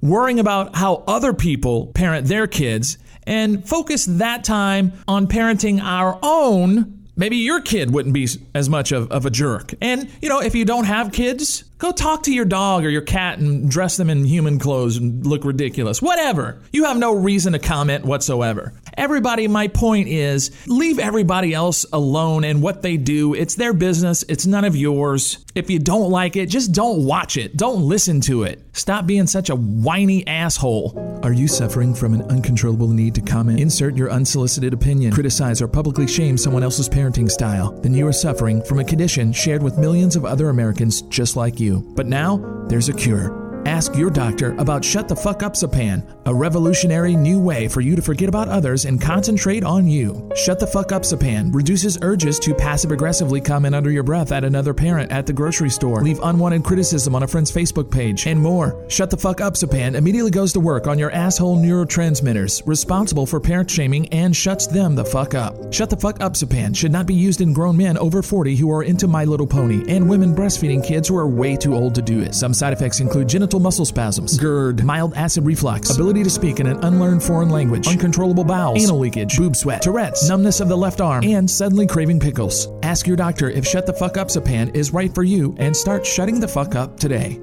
worrying 0.01 0.39
about 0.39 0.75
how 0.75 1.03
other 1.07 1.33
people 1.33 1.87
parent 1.87 2.27
their 2.27 2.47
kids 2.47 2.97
and 3.23 3.67
focus 3.67 4.05
that 4.05 4.43
time 4.43 4.93
on 5.07 5.27
parenting 5.27 5.81
our 5.81 6.17
own, 6.23 7.05
maybe 7.15 7.37
your 7.37 7.61
kid 7.61 7.91
wouldn't 7.91 8.13
be 8.13 8.27
as 8.55 8.69
much 8.69 8.91
of, 8.91 9.11
of 9.11 9.25
a 9.25 9.29
jerk. 9.29 9.73
And, 9.81 10.09
you 10.21 10.29
know, 10.29 10.39
if 10.39 10.55
you 10.55 10.65
don't 10.65 10.85
have 10.85 11.11
kids, 11.11 11.65
go 11.77 11.91
talk 11.91 12.23
to 12.23 12.33
your 12.33 12.45
dog 12.45 12.85
or 12.85 12.89
your 12.89 13.01
cat 13.01 13.39
and 13.39 13.69
dress 13.69 13.97
them 13.97 14.09
in 14.09 14.25
human 14.25 14.59
clothes 14.59 14.97
and 14.97 15.25
look 15.25 15.43
ridiculous. 15.45 16.01
Whatever. 16.01 16.61
You 16.71 16.85
have 16.85 16.97
no 16.97 17.13
reason 17.13 17.53
to 17.53 17.59
comment 17.59 18.05
whatsoever. 18.05 18.73
Everybody, 18.97 19.47
my 19.47 19.67
point 19.67 20.07
is 20.07 20.49
leave 20.67 20.97
everybody 20.97 21.53
else 21.53 21.85
alone 21.93 22.43
and 22.43 22.63
what 22.63 22.81
they 22.81 22.97
do. 22.97 23.35
It's 23.35 23.55
their 23.55 23.73
business, 23.73 24.23
it's 24.27 24.47
none 24.47 24.65
of 24.65 24.75
yours. 24.75 25.45
If 25.53 25.69
you 25.69 25.79
don't 25.79 26.11
like 26.11 26.35
it, 26.35 26.47
just 26.47 26.71
don't 26.71 27.05
watch 27.05 27.35
it. 27.37 27.57
Don't 27.57 27.81
listen 27.81 28.21
to 28.21 28.43
it. 28.43 28.63
Stop 28.73 29.07
being 29.07 29.25
such 29.25 29.49
a 29.49 29.55
whiny 29.55 30.25
asshole. 30.27 31.19
Are 31.23 31.33
you 31.33 31.47
suffering 31.47 31.95
from 31.95 32.13
an 32.13 32.21
uncontrollable 32.23 32.89
need 32.89 33.15
to 33.15 33.21
comment, 33.21 33.59
insert 33.59 33.95
your 33.97 34.11
unsolicited 34.11 34.73
opinion, 34.73 35.11
criticize, 35.11 35.61
or 35.61 35.67
publicly 35.67 36.07
shame 36.07 36.37
someone 36.37 36.61
else's 36.61 36.87
parenting 36.87 37.29
style? 37.29 37.71
Then 37.81 37.95
you 37.95 38.05
are 38.07 38.13
suffering 38.13 38.61
from 38.61 38.79
a 38.79 38.83
condition 38.83 39.33
shared 39.33 39.63
with 39.63 39.79
millions 39.79 40.15
of 40.15 40.25
other 40.25 40.49
Americans 40.49 41.01
just 41.03 41.35
like 41.35 41.59
you. 41.59 41.66
But 41.75 42.07
now, 42.07 42.65
there's 42.67 42.89
a 42.89 42.93
cure. 42.93 43.46
Ask 43.67 43.97
your 43.97 44.09
doctor 44.09 44.55
about 44.59 44.85
Shut 44.85 45.09
the 45.09 45.15
Fuck 45.17 45.43
Up 45.43 45.51
Zapan, 45.51 46.01
a 46.25 46.33
revolutionary 46.33 47.17
new 47.17 47.37
way 47.37 47.67
for 47.67 47.81
you 47.81 47.97
to 47.97 48.01
forget 48.01 48.29
about 48.29 48.47
others 48.47 48.85
and 48.85 49.01
concentrate 49.01 49.65
on 49.65 49.89
you. 49.89 50.31
Shut 50.37 50.57
the 50.57 50.65
Fuck 50.65 50.93
Up 50.93 51.01
Zapan 51.01 51.53
reduces 51.53 51.97
urges 52.01 52.39
to 52.39 52.55
passive 52.55 52.93
aggressively 52.93 53.41
comment 53.41 53.75
under 53.75 53.91
your 53.91 54.03
breath 54.03 54.31
at 54.31 54.45
another 54.45 54.73
parent 54.73 55.11
at 55.11 55.25
the 55.25 55.33
grocery 55.33 55.69
store, 55.69 56.01
leave 56.01 56.21
unwanted 56.23 56.63
criticism 56.63 57.13
on 57.13 57.23
a 57.23 57.27
friend's 57.27 57.51
Facebook 57.51 57.91
page, 57.91 58.25
and 58.25 58.39
more. 58.39 58.85
Shut 58.87 59.09
the 59.09 59.17
Fuck 59.17 59.41
Up 59.41 59.55
Zapan 59.55 59.95
immediately 59.95 60.31
goes 60.31 60.53
to 60.53 60.61
work 60.61 60.87
on 60.87 60.97
your 60.97 61.11
asshole 61.11 61.57
neurotransmitters, 61.57 62.65
responsible 62.65 63.25
for 63.25 63.41
parent 63.41 63.69
shaming, 63.69 64.07
and 64.13 64.33
shuts 64.33 64.67
them 64.67 64.95
the 64.95 65.03
fuck 65.03 65.35
up. 65.35 65.73
Shut 65.73 65.89
the 65.89 65.97
Fuck 65.97 66.21
Up 66.21 66.35
Zapan 66.35 66.73
should 66.73 66.93
not 66.93 67.05
be 67.05 67.15
used 67.15 67.41
in 67.41 67.51
grown 67.51 67.75
men 67.75 67.97
over 67.97 68.21
40 68.21 68.55
who 68.55 68.71
are 68.71 68.83
into 68.83 69.09
My 69.09 69.25
Little 69.25 69.45
Pony 69.45 69.83
and 69.89 70.07
women 70.07 70.33
breastfeeding 70.33 70.87
kids 70.87 71.09
who 71.09 71.17
are 71.17 71.27
way 71.27 71.57
too 71.57 71.75
old 71.75 71.93
to 71.95 72.01
do 72.01 72.21
it. 72.21 72.33
Some 72.33 72.53
side 72.53 72.71
effects 72.71 73.01
include 73.01 73.27
genital 73.27 73.56
muscle 73.59 73.85
spasms, 73.85 74.37
GERD, 74.37 74.83
mild 74.83 75.13
acid 75.15 75.45
reflux, 75.45 75.93
ability 75.93 76.23
to 76.23 76.29
speak 76.29 76.59
in 76.59 76.67
an 76.67 76.83
unlearned 76.83 77.23
foreign 77.23 77.49
language, 77.49 77.87
uncontrollable 77.87 78.43
bowels, 78.43 78.83
anal 78.83 78.99
leakage, 78.99 79.37
boob 79.37 79.55
sweat, 79.55 79.81
Tourette's, 79.81 80.27
numbness 80.27 80.59
of 80.59 80.69
the 80.69 80.77
left 80.77 81.01
arm, 81.01 81.23
and 81.23 81.49
suddenly 81.49 81.87
craving 81.87 82.19
pickles. 82.19 82.67
Ask 82.83 83.07
your 83.07 83.17
doctor 83.17 83.49
if 83.49 83.65
Shut 83.65 83.85
the 83.85 83.93
Fuck 83.93 84.17
Up 84.17 84.27
Zapan 84.27 84.75
is 84.75 84.93
right 84.93 85.13
for 85.13 85.23
you 85.23 85.55
and 85.57 85.75
start 85.75 86.05
shutting 86.05 86.39
the 86.39 86.47
fuck 86.47 86.75
up 86.75 86.99
today. 86.99 87.39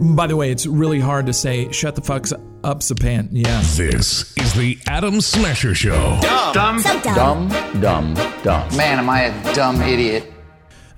By 0.00 0.26
the 0.26 0.36
way, 0.36 0.50
it's 0.50 0.66
really 0.66 1.00
hard 1.00 1.24
to 1.26 1.32
say 1.32 1.72
shut 1.72 1.94
the 1.94 2.02
fuck 2.02 2.26
up 2.62 2.80
Zapan. 2.80 3.28
Yeah. 3.30 3.60
This 3.62 4.36
is 4.36 4.52
the 4.54 4.78
Adam 4.86 5.22
Smasher 5.22 5.74
Show. 5.74 6.18
Dumb. 6.52 6.80
So 6.80 7.00
dumb. 7.00 7.48
Dumb, 7.48 7.80
dumb, 7.80 8.14
dumb. 8.42 8.76
Man, 8.76 8.98
am 8.98 9.08
I 9.08 9.22
a 9.22 9.54
dumb 9.54 9.80
idiot. 9.80 10.30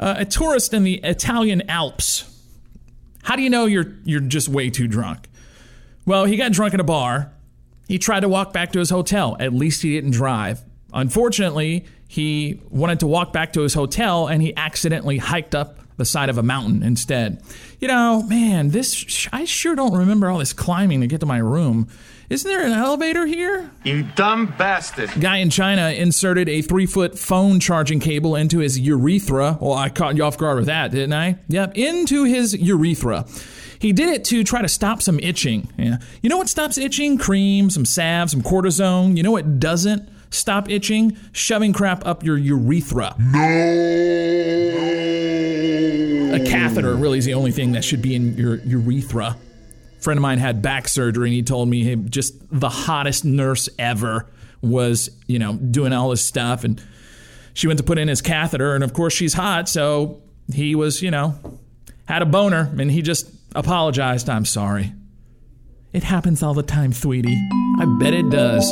Uh, 0.01 0.15
a 0.19 0.25
tourist 0.25 0.75
in 0.75 0.83
the 0.85 0.95
Italian 1.05 1.69
Alps. 1.69 2.28
How 3.23 3.37
do 3.37 3.43
you 3.43 3.51
know 3.51 3.67
you're 3.67 3.95
you're 4.05 4.21
just 4.21 4.49
way 4.49 4.71
too 4.71 4.87
drunk? 4.87 5.29
Well, 6.07 6.25
he 6.25 6.37
got 6.37 6.53
drunk 6.53 6.75
at 6.75 6.81
a 6.81 6.85
bar. 6.85 7.33
He 7.87 7.99
tried 7.99 8.21
to 8.21 8.29
walk 8.29 8.53
back 8.53 8.73
to 8.73 8.79
his 8.79 8.91
hotel. 8.91 9.37
At 9.41 9.53
least 9.53 9.83
he 9.83 9.95
didn't 9.95 10.13
drive. 10.13 10.63
Unfortunately, 10.93 11.85
he 12.07 12.63
wanted 12.71 13.01
to 13.01 13.07
walk 13.07 13.33
back 13.33 13.53
to 13.55 13.61
his 13.61 13.75
hotel 13.75 14.27
and 14.27 14.43
he 14.43 14.57
accidentally 14.57 15.19
hiked 15.19 15.55
up 15.55 15.81
the 15.99 16.05
side 16.07 16.31
of 16.31 16.39
a 16.39 16.43
mountain 16.43 16.83
instead. 16.83 17.43
You 17.81 17.89
know, 17.89 18.23
man, 18.23 18.71
this 18.71 19.29
I 19.33 19.45
sure 19.45 19.75
don't 19.75 19.97
remember 19.97 20.31
all 20.31 20.39
this 20.39 20.55
climbing 20.55 21.03
to 21.03 21.07
get 21.07 21.21
to 21.21 21.27
my 21.27 21.39
room. 21.39 21.89
Isn't 22.31 22.49
there 22.49 22.65
an 22.65 22.73
elevator 22.73 23.27
here? 23.27 23.71
You 23.85 24.03
dumb 24.15 24.55
bastard. 24.59 25.11
Guy 25.19 25.39
in 25.39 25.51
China 25.51 25.91
inserted 25.91 26.49
a 26.49 26.63
three 26.63 26.87
foot 26.87 27.19
phone 27.19 27.59
charging 27.59 28.01
cable 28.01 28.37
into 28.37 28.59
his 28.59 28.79
urethra. 28.79 29.59
Well, 29.61 29.75
I 29.75 29.89
caught 29.89 30.17
you 30.17 30.25
off 30.25 30.39
guard 30.39 30.57
with 30.57 30.67
that, 30.67 30.91
didn't 30.91 31.15
I? 31.15 31.39
Yep, 31.49 31.77
into 31.77 32.25
his 32.25 32.55
urethra. 32.55 33.27
He 33.81 33.93
did 33.93 34.09
it 34.09 34.25
to 34.27 34.45
try 34.45 34.61
to 34.61 34.69
stop 34.69 35.03
some 35.03 35.21
itching. 35.21 35.73
Yeah. 35.79 35.99
You 36.21 36.29
know 36.29 36.37
what 36.37 36.49
stops 36.49 36.79
itching? 36.79 37.17
Cream, 37.17 37.71
some 37.71 37.85
salve, 37.85 38.31
some 38.31 38.43
cortisone. 38.43 39.17
You 39.17 39.23
know 39.23 39.31
what 39.31 39.59
doesn't 39.59 40.09
stop 40.31 40.69
itching? 40.71 41.17
Shoving 41.33 41.73
crap 41.73 42.07
up 42.07 42.25
your 42.25 42.37
urethra. 42.37 43.15
No! 43.19 44.19
A 46.35 46.45
catheter 46.45 46.95
really 46.95 47.19
is 47.19 47.25
the 47.25 47.35
only 47.35 47.53
thing 47.53 47.73
that 47.73 47.85
should 47.85 48.03
be 48.03 48.15
in 48.15 48.37
your 48.37 48.57
urethra. 48.57 49.37
Friend 50.01 50.19
of 50.19 50.23
mine 50.23 50.39
had 50.39 50.63
back 50.63 50.87
surgery 50.87 51.29
and 51.29 51.35
he 51.35 51.43
told 51.43 51.69
me 51.69 51.83
hey, 51.83 51.97
just 51.97 52.35
the 52.51 52.69
hottest 52.69 53.25
nurse 53.25 53.69
ever 53.79 54.27
was 54.61 55.11
you 55.27 55.39
know 55.39 55.55
doing 55.55 55.93
all 55.93 56.11
this 56.11 56.25
stuff. 56.25 56.65
And 56.65 56.83
she 57.55 57.67
went 57.67 57.79
to 57.79 57.85
put 57.85 57.99
in 57.99 58.09
his 58.09 58.23
catheter 58.23 58.75
and 58.75 58.85
of 58.85 58.93
course 58.93 59.15
she's 59.15 59.35
hot. 59.35 59.69
So 59.69 60.23
he 60.53 60.75
was 60.75 61.03
you 61.03 61.11
know 61.11 61.35
had 62.07 62.23
a 62.23 62.27
boner 62.27 62.71
and 62.79 62.91
he 62.91 63.03
just 63.03 63.29
apologized. 63.55 64.29
I'm 64.29 64.45
sorry. 64.45 64.93
It 65.93 66.03
happens 66.05 66.43
all 66.43 66.55
the 66.55 66.63
time 66.63 66.93
sweetie. 66.93 67.41
I 67.81 67.97
bet 67.99 68.13
it 68.13 68.29
does 68.31 68.71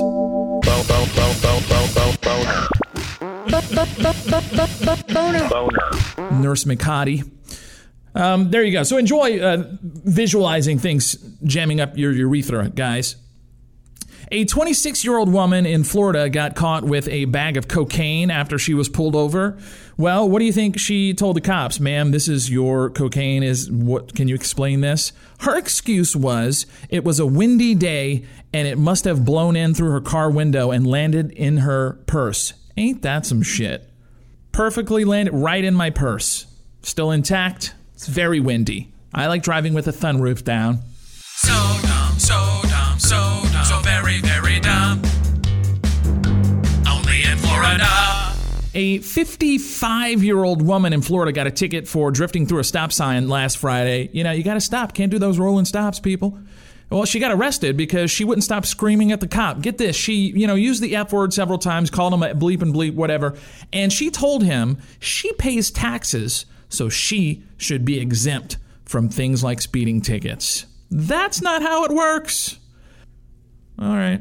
nurse 6.41 6.65
mcotty 6.65 7.23
um, 8.17 8.51
there 8.51 8.63
you 8.63 8.73
go. 8.73 8.83
So 8.83 8.97
enjoy 8.97 9.41
uh, 9.41 9.65
visualizing 9.83 10.79
things 10.79 11.17
jamming 11.45 11.83
up 11.83 11.99
your 11.99 12.13
urethra, 12.13 12.71
guys. 12.71 13.17
A 14.33 14.45
26 14.45 15.05
year 15.05 15.17
old 15.17 15.33
woman 15.33 15.67
in 15.67 15.85
Florida 15.85 16.29
got 16.29 16.57
caught 16.57 16.83
with 16.83 17.07
a 17.09 17.27
bag 17.27 17.57
of 17.57 17.69
cocaine 17.69 18.31
after 18.31 18.59
she 18.59 18.75
was 18.75 18.89
pulled 18.89 19.15
over. 19.15 19.57
Well, 19.97 20.29
what 20.29 20.41
do 20.41 20.45
you 20.45 20.53
think 20.53 20.79
she 20.79 21.15
told 21.15 21.37
the 21.37 21.41
cops? 21.41 21.79
Ma'am, 21.79 22.11
this 22.11 22.27
is 22.27 22.51
your 22.51 22.91
cocaine. 22.91 23.45
Is 23.45 23.71
what? 23.71 24.15
Can 24.15 24.27
you 24.27 24.35
explain 24.35 24.81
this? 24.81 25.13
Her 25.41 25.57
excuse 25.57 26.17
was 26.17 26.67
it 26.89 27.05
was 27.05 27.21
a 27.21 27.27
windy 27.27 27.77
day 27.77 28.25
and 28.53 28.67
it 28.67 28.79
must 28.79 29.05
have 29.05 29.25
blown 29.25 29.55
in 29.55 29.75
through 29.75 29.91
her 29.93 30.01
car 30.01 30.29
window 30.29 30.73
and 30.73 30.87
landed 30.87 31.31
in 31.31 31.59
her 31.59 32.01
purse. 32.07 32.53
Ain't 32.77 33.03
that 33.03 33.27
some 33.27 33.43
shit? 33.43 33.89
Perfectly 34.51 35.05
landed 35.05 35.35
right 35.35 35.63
in 35.63 35.75
my 35.75 35.91
purse. 35.91 36.47
Still 36.83 37.13
intact. 37.13 37.75
It's 37.95 38.09
very 38.09 38.41
windy. 38.41 38.93
I 39.15 39.29
like 39.29 39.43
driving 39.43 39.73
with 39.73 39.87
a 39.87 39.93
sunroof 39.93 40.43
down. 40.43 40.81
So 41.37 41.53
dumb, 41.83 42.19
so 42.19 42.66
A 48.77 48.99
55 48.99 50.23
year 50.23 50.45
old 50.45 50.61
woman 50.61 50.93
in 50.93 51.01
Florida 51.01 51.33
got 51.33 51.47
a 51.47 51.51
ticket 51.51 51.89
for 51.89 52.11
drifting 52.11 52.47
through 52.47 52.59
a 52.59 52.65
stop 52.65 52.93
sign 52.93 53.27
last 53.27 53.57
Friday. 53.57 54.11
You 54.13 54.23
know, 54.23 54.33
you 54.33 54.43
got 54.43 54.55
to 54.55 54.61
stop. 54.61 54.93
Can't 54.93 55.11
do 55.11 55.19
those 55.19 55.39
rolling 55.39 55.65
stops, 55.65 55.99
people. 55.99 56.39
Well, 56.91 57.07
she 57.07 57.19
got 57.19 57.33
arrested 57.33 57.79
because 57.79 58.11
she 58.11 58.23
wouldn't 58.23 58.45
stop 58.45 58.67
screaming 58.67 59.13
at 59.13 59.21
the 59.21 59.29
cop. 59.29 59.63
Get 59.63 59.79
this, 59.79 59.97
she, 59.97 60.31
you 60.37 60.47
know, 60.47 60.55
used 60.55 60.83
the 60.83 60.95
F 60.95 61.11
word 61.11 61.33
several 61.33 61.57
times, 61.59 61.89
called 61.89 62.13
him 62.13 62.23
a 62.23 62.35
bleep 62.35 62.61
and 62.61 62.75
bleep, 62.75 62.95
whatever. 62.95 63.35
And 63.73 63.91
she 63.91 64.11
told 64.11 64.45
him 64.45 64.77
she 65.01 65.33
pays 65.33 65.71
taxes, 65.71 66.45
so 66.69 66.91
she 66.91 67.45
should 67.57 67.87
be 67.87 67.99
exempt 67.99 68.59
from 68.85 69.09
things 69.09 69.43
like 69.43 69.63
speeding 69.63 70.03
tickets. 70.03 70.67
That's 70.91 71.41
not 71.41 71.63
how 71.63 71.85
it 71.85 71.93
works. 71.93 72.59
All 73.79 73.97
right. 73.97 74.21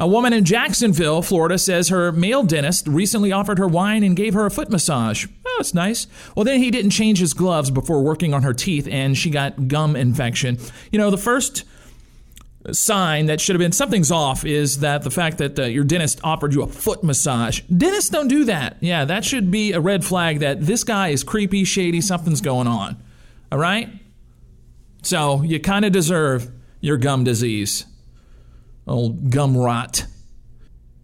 A 0.00 0.06
woman 0.06 0.32
in 0.32 0.46
Jacksonville, 0.46 1.20
Florida, 1.20 1.58
says 1.58 1.90
her 1.90 2.10
male 2.10 2.42
dentist 2.42 2.88
recently 2.88 3.32
offered 3.32 3.58
her 3.58 3.68
wine 3.68 4.02
and 4.02 4.16
gave 4.16 4.32
her 4.32 4.46
a 4.46 4.50
foot 4.50 4.70
massage. 4.70 5.26
Oh, 5.44 5.54
that's 5.58 5.74
nice. 5.74 6.06
Well, 6.34 6.44
then 6.44 6.58
he 6.58 6.70
didn't 6.70 6.92
change 6.92 7.18
his 7.18 7.34
gloves 7.34 7.70
before 7.70 8.02
working 8.02 8.32
on 8.32 8.42
her 8.42 8.54
teeth, 8.54 8.88
and 8.90 9.16
she 9.16 9.28
got 9.28 9.68
gum 9.68 9.96
infection. 9.96 10.56
You 10.90 10.98
know, 10.98 11.10
the 11.10 11.18
first 11.18 11.64
sign 12.72 13.26
that 13.26 13.42
should 13.42 13.54
have 13.54 13.60
been 13.60 13.72
something's 13.72 14.10
off 14.10 14.42
is 14.46 14.80
that 14.80 15.02
the 15.02 15.10
fact 15.10 15.36
that 15.36 15.58
uh, 15.58 15.64
your 15.64 15.84
dentist 15.84 16.18
offered 16.24 16.54
you 16.54 16.62
a 16.62 16.66
foot 16.66 17.04
massage. 17.04 17.60
Dentists 17.60 18.08
don't 18.08 18.28
do 18.28 18.46
that. 18.46 18.78
Yeah, 18.80 19.04
that 19.04 19.22
should 19.22 19.50
be 19.50 19.72
a 19.72 19.80
red 19.80 20.02
flag 20.02 20.38
that 20.38 20.62
this 20.62 20.82
guy 20.82 21.08
is 21.08 21.22
creepy, 21.22 21.64
shady, 21.64 22.00
something's 22.00 22.40
going 22.40 22.66
on. 22.66 22.96
All 23.52 23.58
right? 23.58 23.90
So 25.02 25.42
you 25.42 25.60
kind 25.60 25.84
of 25.84 25.92
deserve 25.92 26.50
your 26.80 26.96
gum 26.96 27.22
disease. 27.24 27.84
Old 28.86 29.30
gum 29.30 29.56
rot. 29.56 30.06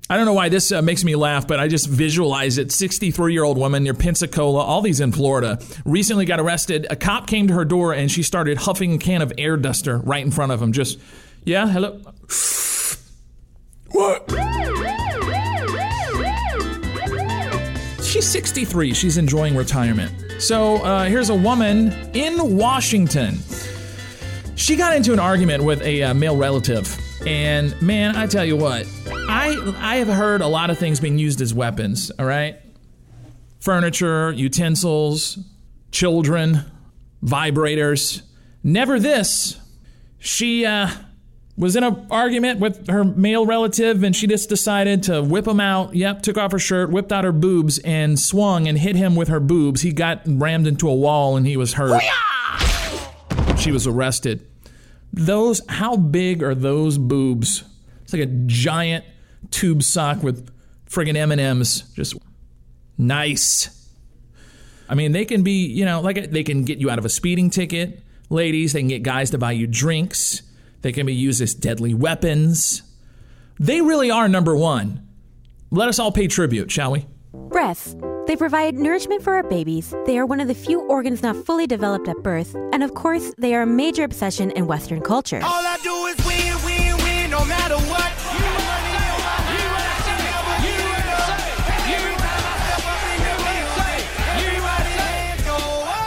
I 0.08 0.16
don't 0.16 0.24
know 0.24 0.34
why 0.34 0.48
this 0.48 0.70
uh, 0.70 0.82
makes 0.82 1.02
me 1.02 1.16
laugh, 1.16 1.48
but 1.48 1.58
I 1.58 1.66
just 1.66 1.88
visualize 1.88 2.58
it. 2.58 2.70
63 2.70 3.32
year 3.32 3.42
old 3.42 3.58
woman 3.58 3.82
near 3.82 3.94
Pensacola, 3.94 4.60
all 4.60 4.80
these 4.80 5.00
in 5.00 5.10
Florida, 5.10 5.58
recently 5.84 6.24
got 6.24 6.38
arrested. 6.38 6.86
A 6.90 6.96
cop 6.96 7.26
came 7.26 7.48
to 7.48 7.54
her 7.54 7.64
door 7.64 7.92
and 7.92 8.10
she 8.10 8.22
started 8.22 8.58
huffing 8.58 8.94
a 8.94 8.98
can 8.98 9.20
of 9.20 9.32
air 9.36 9.56
duster 9.56 9.98
right 9.98 10.24
in 10.24 10.30
front 10.30 10.52
of 10.52 10.62
him. 10.62 10.72
Just, 10.72 11.00
yeah, 11.44 11.66
hello? 11.66 12.00
What? 13.90 14.30
She's 18.04 18.28
63. 18.28 18.94
She's 18.94 19.16
enjoying 19.16 19.56
retirement. 19.56 20.12
So 20.40 20.76
uh, 20.76 21.06
here's 21.06 21.30
a 21.30 21.34
woman 21.34 21.92
in 22.14 22.56
Washington. 22.56 23.38
She 24.54 24.76
got 24.76 24.94
into 24.94 25.12
an 25.12 25.18
argument 25.18 25.64
with 25.64 25.82
a 25.82 26.04
uh, 26.04 26.14
male 26.14 26.36
relative. 26.36 26.96
And 27.26 27.80
man, 27.82 28.14
I 28.14 28.26
tell 28.26 28.44
you 28.44 28.56
what, 28.56 28.86
I 29.28 29.74
I 29.78 29.96
have 29.96 30.06
heard 30.06 30.42
a 30.42 30.46
lot 30.46 30.70
of 30.70 30.78
things 30.78 31.00
being 31.00 31.18
used 31.18 31.40
as 31.40 31.52
weapons, 31.52 32.12
all 32.20 32.24
right? 32.24 32.56
Furniture, 33.58 34.30
utensils, 34.30 35.36
children, 35.90 36.60
vibrators. 37.24 38.22
Never 38.62 39.00
this. 39.00 39.58
She 40.20 40.64
uh, 40.64 40.88
was 41.56 41.74
in 41.74 41.82
an 41.82 42.06
argument 42.12 42.60
with 42.60 42.86
her 42.88 43.02
male 43.02 43.44
relative 43.44 44.04
and 44.04 44.14
she 44.14 44.28
just 44.28 44.48
decided 44.48 45.02
to 45.04 45.20
whip 45.20 45.48
him 45.48 45.58
out. 45.58 45.96
Yep, 45.96 46.22
took 46.22 46.38
off 46.38 46.52
her 46.52 46.60
shirt, 46.60 46.90
whipped 46.90 47.10
out 47.10 47.24
her 47.24 47.32
boobs, 47.32 47.78
and 47.80 48.20
swung 48.20 48.68
and 48.68 48.78
hit 48.78 48.94
him 48.94 49.16
with 49.16 49.26
her 49.28 49.40
boobs. 49.40 49.82
He 49.82 49.92
got 49.92 50.22
rammed 50.26 50.68
into 50.68 50.88
a 50.88 50.94
wall 50.94 51.36
and 51.36 51.44
he 51.44 51.56
was 51.56 51.72
hurt. 51.72 52.02
She 53.58 53.72
was 53.72 53.86
arrested. 53.88 54.46
Those, 55.16 55.62
how 55.68 55.96
big 55.96 56.42
are 56.42 56.54
those 56.54 56.98
boobs? 56.98 57.64
It's 58.02 58.12
like 58.12 58.22
a 58.22 58.26
giant 58.46 59.04
tube 59.50 59.82
sock 59.82 60.22
with 60.22 60.50
friggin' 60.88 61.16
M&Ms. 61.16 61.84
Just 61.94 62.14
nice. 62.98 63.90
I 64.88 64.94
mean, 64.94 65.12
they 65.12 65.24
can 65.24 65.42
be, 65.42 65.66
you 65.66 65.84
know, 65.84 66.02
like 66.02 66.30
they 66.30 66.44
can 66.44 66.64
get 66.64 66.78
you 66.78 66.90
out 66.90 66.98
of 66.98 67.04
a 67.04 67.08
speeding 67.08 67.50
ticket. 67.50 68.02
Ladies, 68.28 68.74
they 68.74 68.80
can 68.80 68.88
get 68.88 69.02
guys 69.02 69.30
to 69.30 69.38
buy 69.38 69.52
you 69.52 69.66
drinks. 69.66 70.42
They 70.82 70.92
can 70.92 71.06
be 71.06 71.14
used 71.14 71.40
as 71.40 71.54
deadly 71.54 71.94
weapons. 71.94 72.82
They 73.58 73.80
really 73.80 74.10
are 74.10 74.28
number 74.28 74.54
one. 74.54 75.08
Let 75.70 75.88
us 75.88 75.98
all 75.98 76.12
pay 76.12 76.28
tribute, 76.28 76.70
shall 76.70 76.92
we? 76.92 77.06
Breasts. 77.32 77.96
They 78.26 78.34
provide 78.34 78.74
nourishment 78.74 79.22
for 79.22 79.34
our 79.34 79.44
babies. 79.44 79.94
They 80.04 80.18
are 80.18 80.26
one 80.26 80.40
of 80.40 80.48
the 80.48 80.54
few 80.54 80.80
organs 80.80 81.22
not 81.22 81.36
fully 81.46 81.68
developed 81.68 82.08
at 82.08 82.16
birth. 82.24 82.56
And 82.72 82.82
of 82.82 82.92
course, 82.94 83.32
they 83.38 83.54
are 83.54 83.62
a 83.62 83.66
major 83.66 84.02
obsession 84.02 84.50
in 84.50 84.66
Western 84.66 85.00
culture. 85.00 85.40
All 85.44 85.64
I 85.64 85.78
do 85.82 85.94
is 86.06 86.16
win, 86.26 86.54
win, 86.64 86.96
win, 87.04 87.30
no 87.30 87.44
matter 87.44 87.76
what. 87.86 88.12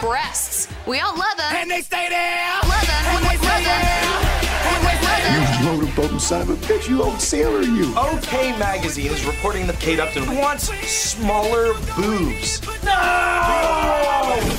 Breasts. 0.02 0.68
We 0.86 0.98
all 0.98 1.16
love 1.16 1.36
them. 1.38 1.54
And 1.54 1.70
they 1.70 1.80
stay 1.82 2.08
there. 2.10 2.59
There. 5.80 5.88
You 5.88 5.94
motorboating 5.94 6.20
son 6.20 6.42
of 6.42 6.50
a 6.50 6.56
bitch, 6.66 6.88
you 6.88 7.02
old 7.02 7.20
sailor, 7.20 7.62
you. 7.62 7.96
OK 7.96 8.56
Magazine 8.58 9.10
is 9.10 9.24
reporting 9.24 9.66
that 9.66 9.78
Kate 9.80 10.00
Upton 10.00 10.36
wants 10.36 10.68
smaller 10.88 11.74
boobs. 11.96 12.60
No! 12.84 14.49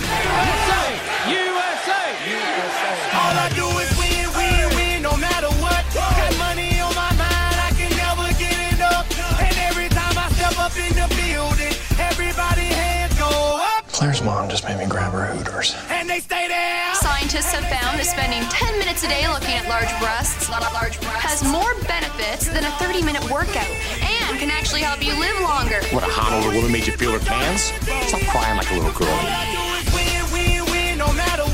Claire's 14.02 14.24
mom 14.24 14.50
just 14.50 14.66
made 14.66 14.80
me 14.80 14.88
grab 14.88 15.14
her 15.14 15.28
Hooters. 15.30 15.76
And 15.94 16.10
they 16.10 16.18
stay 16.18 16.48
there. 16.48 16.90
Scientists 16.96 17.54
have 17.54 17.62
found 17.70 18.02
that 18.02 18.10
spending 18.10 18.42
10 18.50 18.80
minutes 18.82 19.06
a 19.06 19.08
day 19.08 19.30
looking 19.30 19.54
at 19.54 19.70
large 19.70 19.94
breasts 20.02 20.50
has 20.50 21.46
more 21.46 21.70
benefits 21.86 22.50
than 22.50 22.66
a 22.66 22.72
30 22.82 23.06
minute 23.06 23.22
workout 23.30 23.70
and 24.02 24.42
can 24.42 24.50
actually 24.50 24.82
help 24.82 25.06
you 25.06 25.14
live 25.22 25.38
longer. 25.46 25.86
What, 25.94 26.02
a 26.02 26.10
hot 26.10 26.34
older 26.34 26.50
woman 26.50 26.74
made 26.74 26.90
you 26.90 26.98
feel 26.98 27.14
her 27.14 27.22
pants? 27.22 27.78
Stop 28.10 28.26
crying 28.26 28.58
like 28.58 28.74
a 28.74 28.82
little 28.82 28.90
girl. 28.98 29.14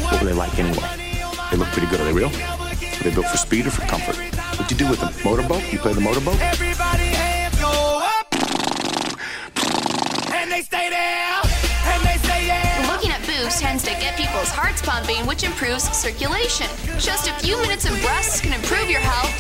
What 0.08 0.16
were 0.16 0.32
they 0.32 0.32
like 0.32 0.56
anyway? 0.56 0.88
They 1.52 1.60
look 1.60 1.68
pretty 1.76 1.92
good. 1.92 2.00
Are 2.00 2.08
they 2.08 2.16
real? 2.16 2.32
Are 2.32 3.04
they 3.04 3.12
built 3.12 3.28
for 3.28 3.36
speed 3.36 3.68
or 3.68 3.76
for 3.76 3.84
comfort? 3.92 4.16
What'd 4.56 4.72
you 4.72 4.80
do 4.80 4.88
with 4.88 5.04
them? 5.04 5.12
Motorboat? 5.28 5.68
You 5.68 5.84
play 5.84 5.92
the 5.92 6.00
motorboat? 6.00 6.40
Everybody 6.40 7.07
tends 13.60 13.84
to 13.84 13.92
get 13.92 14.16
people's 14.16 14.50
hearts 14.50 14.82
pumping, 14.82 15.26
which 15.26 15.44
improves 15.44 15.84
circulation. 15.96 16.68
Just 17.00 17.28
a 17.28 17.34
few 17.34 17.60
minutes 17.62 17.86
of 17.86 17.92
breasts 18.02 18.40
can 18.40 18.54
improve 18.54 18.90
your 18.90 19.02
health. 19.02 19.34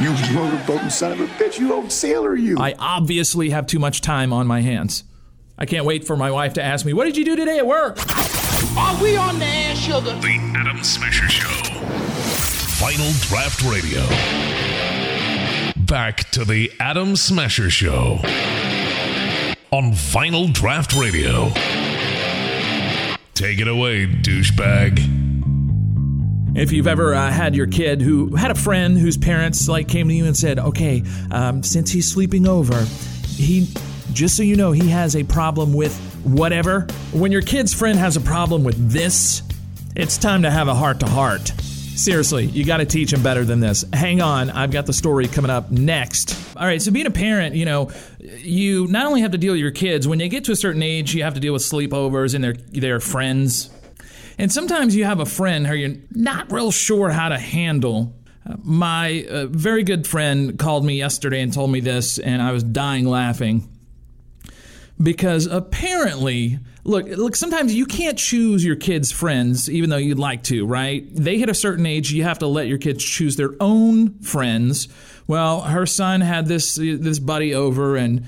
You 0.00 0.36
motorboating 0.36 0.90
son 0.90 1.12
of 1.12 1.20
a 1.20 1.26
bitch, 1.26 1.58
you 1.58 1.74
old 1.74 1.92
sailor, 1.92 2.34
you. 2.34 2.56
I 2.58 2.74
obviously 2.78 3.50
have 3.50 3.66
too 3.66 3.78
much 3.78 4.00
time 4.00 4.32
on 4.32 4.46
my 4.46 4.60
hands. 4.60 5.04
I 5.58 5.66
can't 5.66 5.84
wait 5.84 6.06
for 6.06 6.16
my 6.16 6.30
wife 6.30 6.54
to 6.54 6.62
ask 6.62 6.86
me, 6.86 6.92
What 6.92 7.04
did 7.04 7.16
you 7.16 7.24
do 7.24 7.36
today 7.36 7.58
at 7.58 7.66
work? 7.66 7.98
Are 8.78 9.02
we 9.02 9.16
on 9.16 9.38
the 9.38 9.44
air, 9.44 9.76
sugar? 9.76 10.14
The 10.20 10.52
Adam 10.56 10.82
Smasher 10.82 11.28
Show. 11.28 11.59
Vinyl 12.80 13.28
Draft 13.28 13.62
Radio. 13.64 14.00
Back 15.84 16.30
to 16.30 16.46
the 16.46 16.72
Adam 16.80 17.14
Smasher 17.14 17.68
Show 17.68 18.20
on 19.70 19.92
Vinyl 19.92 20.50
Draft 20.50 20.94
Radio. 20.94 21.50
Take 23.34 23.60
it 23.60 23.68
away, 23.68 24.06
douchebag. 24.06 24.98
If 26.56 26.72
you've 26.72 26.86
ever 26.86 27.14
uh, 27.14 27.30
had 27.30 27.54
your 27.54 27.66
kid 27.66 28.00
who 28.00 28.34
had 28.34 28.50
a 28.50 28.54
friend 28.54 28.96
whose 28.96 29.18
parents 29.18 29.68
like 29.68 29.86
came 29.86 30.08
to 30.08 30.14
you 30.14 30.24
and 30.24 30.34
said, 30.34 30.58
"Okay, 30.58 31.02
um, 31.30 31.62
since 31.62 31.90
he's 31.90 32.10
sleeping 32.10 32.48
over, 32.48 32.82
he 33.26 33.68
just 34.14 34.38
so 34.38 34.42
you 34.42 34.56
know 34.56 34.72
he 34.72 34.88
has 34.88 35.16
a 35.16 35.24
problem 35.24 35.74
with 35.74 35.94
whatever." 36.24 36.86
When 37.12 37.30
your 37.30 37.42
kid's 37.42 37.74
friend 37.74 37.98
has 37.98 38.16
a 38.16 38.22
problem 38.22 38.64
with 38.64 38.90
this, 38.90 39.42
it's 39.94 40.16
time 40.16 40.40
to 40.44 40.50
have 40.50 40.68
a 40.68 40.74
heart 40.74 40.98
to 41.00 41.06
heart. 41.06 41.52
Seriously, 42.00 42.46
you 42.46 42.64
got 42.64 42.78
to 42.78 42.86
teach 42.86 43.12
him 43.12 43.22
better 43.22 43.44
than 43.44 43.60
this. 43.60 43.84
Hang 43.92 44.22
on, 44.22 44.48
I've 44.48 44.70
got 44.70 44.86
the 44.86 44.92
story 44.94 45.28
coming 45.28 45.50
up 45.50 45.70
next. 45.70 46.34
All 46.56 46.64
right, 46.64 46.80
so 46.80 46.90
being 46.90 47.04
a 47.04 47.10
parent, 47.10 47.54
you 47.54 47.66
know, 47.66 47.90
you 48.18 48.86
not 48.86 49.04
only 49.04 49.20
have 49.20 49.32
to 49.32 49.38
deal 49.38 49.52
with 49.52 49.60
your 49.60 49.70
kids 49.70 50.08
when 50.08 50.18
they 50.18 50.30
get 50.30 50.44
to 50.44 50.52
a 50.52 50.56
certain 50.56 50.82
age, 50.82 51.14
you 51.14 51.24
have 51.24 51.34
to 51.34 51.40
deal 51.40 51.52
with 51.52 51.60
sleepovers 51.60 52.34
and 52.34 52.42
their 52.42 52.54
their 52.54 53.00
friends. 53.00 53.68
And 54.38 54.50
sometimes 54.50 54.96
you 54.96 55.04
have 55.04 55.20
a 55.20 55.26
friend 55.26 55.66
who 55.66 55.74
you're 55.74 55.98
not 56.12 56.50
real 56.50 56.70
sure 56.70 57.10
how 57.10 57.28
to 57.28 57.38
handle. 57.38 58.14
Uh, 58.48 58.56
my 58.64 59.26
uh, 59.28 59.44
very 59.48 59.82
good 59.82 60.06
friend 60.06 60.58
called 60.58 60.86
me 60.86 60.96
yesterday 60.96 61.42
and 61.42 61.52
told 61.52 61.70
me 61.70 61.80
this, 61.80 62.18
and 62.18 62.40
I 62.40 62.52
was 62.52 62.62
dying 62.62 63.04
laughing 63.04 63.68
because 65.02 65.44
apparently, 65.44 66.60
look, 66.84 67.06
look. 67.06 67.36
Sometimes 67.36 67.74
you 67.74 67.86
can't 67.86 68.18
choose 68.18 68.64
your 68.64 68.76
kids' 68.76 69.12
friends, 69.12 69.70
even 69.70 69.90
though 69.90 69.96
you'd 69.96 70.18
like 70.18 70.42
to, 70.44 70.66
right? 70.66 71.04
They 71.14 71.38
hit 71.38 71.48
a 71.48 71.54
certain 71.54 71.86
age, 71.86 72.12
you 72.12 72.24
have 72.24 72.40
to 72.40 72.46
let 72.46 72.68
your 72.68 72.78
kids 72.78 73.04
choose 73.04 73.36
their 73.36 73.54
own 73.60 74.18
friends. 74.20 74.88
Well, 75.26 75.60
her 75.60 75.86
son 75.86 76.20
had 76.20 76.46
this 76.46 76.74
this 76.74 77.18
buddy 77.18 77.54
over, 77.54 77.96
and 77.96 78.26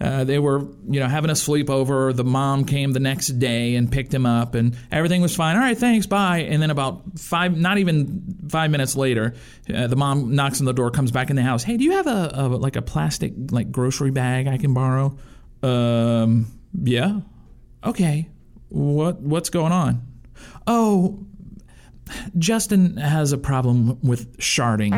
uh, 0.00 0.24
they 0.24 0.38
were, 0.38 0.60
you 0.88 1.00
know, 1.00 1.08
having 1.08 1.30
a 1.30 1.34
sleepover. 1.34 2.14
The 2.14 2.24
mom 2.24 2.64
came 2.64 2.92
the 2.92 3.00
next 3.00 3.28
day 3.38 3.76
and 3.76 3.90
picked 3.90 4.12
him 4.12 4.26
up, 4.26 4.54
and 4.54 4.76
everything 4.90 5.22
was 5.22 5.34
fine. 5.34 5.56
All 5.56 5.62
right, 5.62 5.78
thanks, 5.78 6.06
bye. 6.06 6.38
And 6.40 6.60
then 6.60 6.70
about 6.70 7.18
five, 7.18 7.56
not 7.56 7.78
even 7.78 8.36
five 8.48 8.70
minutes 8.70 8.96
later, 8.96 9.34
uh, 9.72 9.86
the 9.86 9.96
mom 9.96 10.34
knocks 10.34 10.60
on 10.60 10.66
the 10.66 10.74
door, 10.74 10.90
comes 10.90 11.12
back 11.12 11.30
in 11.30 11.36
the 11.36 11.42
house. 11.42 11.62
Hey, 11.62 11.76
do 11.76 11.84
you 11.84 11.92
have 11.92 12.06
a, 12.06 12.30
a 12.34 12.48
like 12.48 12.76
a 12.76 12.82
plastic 12.82 13.32
like 13.50 13.70
grocery 13.70 14.10
bag 14.10 14.46
I 14.46 14.58
can 14.58 14.74
borrow? 14.74 15.16
Um, 15.62 16.46
yeah. 16.82 17.20
Okay. 17.84 18.28
What 18.68 19.20
what's 19.20 19.50
going 19.50 19.72
on? 19.72 20.02
Oh, 20.66 21.24
Justin 22.38 22.96
has 22.96 23.32
a 23.32 23.38
problem 23.38 24.00
with 24.02 24.36
sharding. 24.38 24.92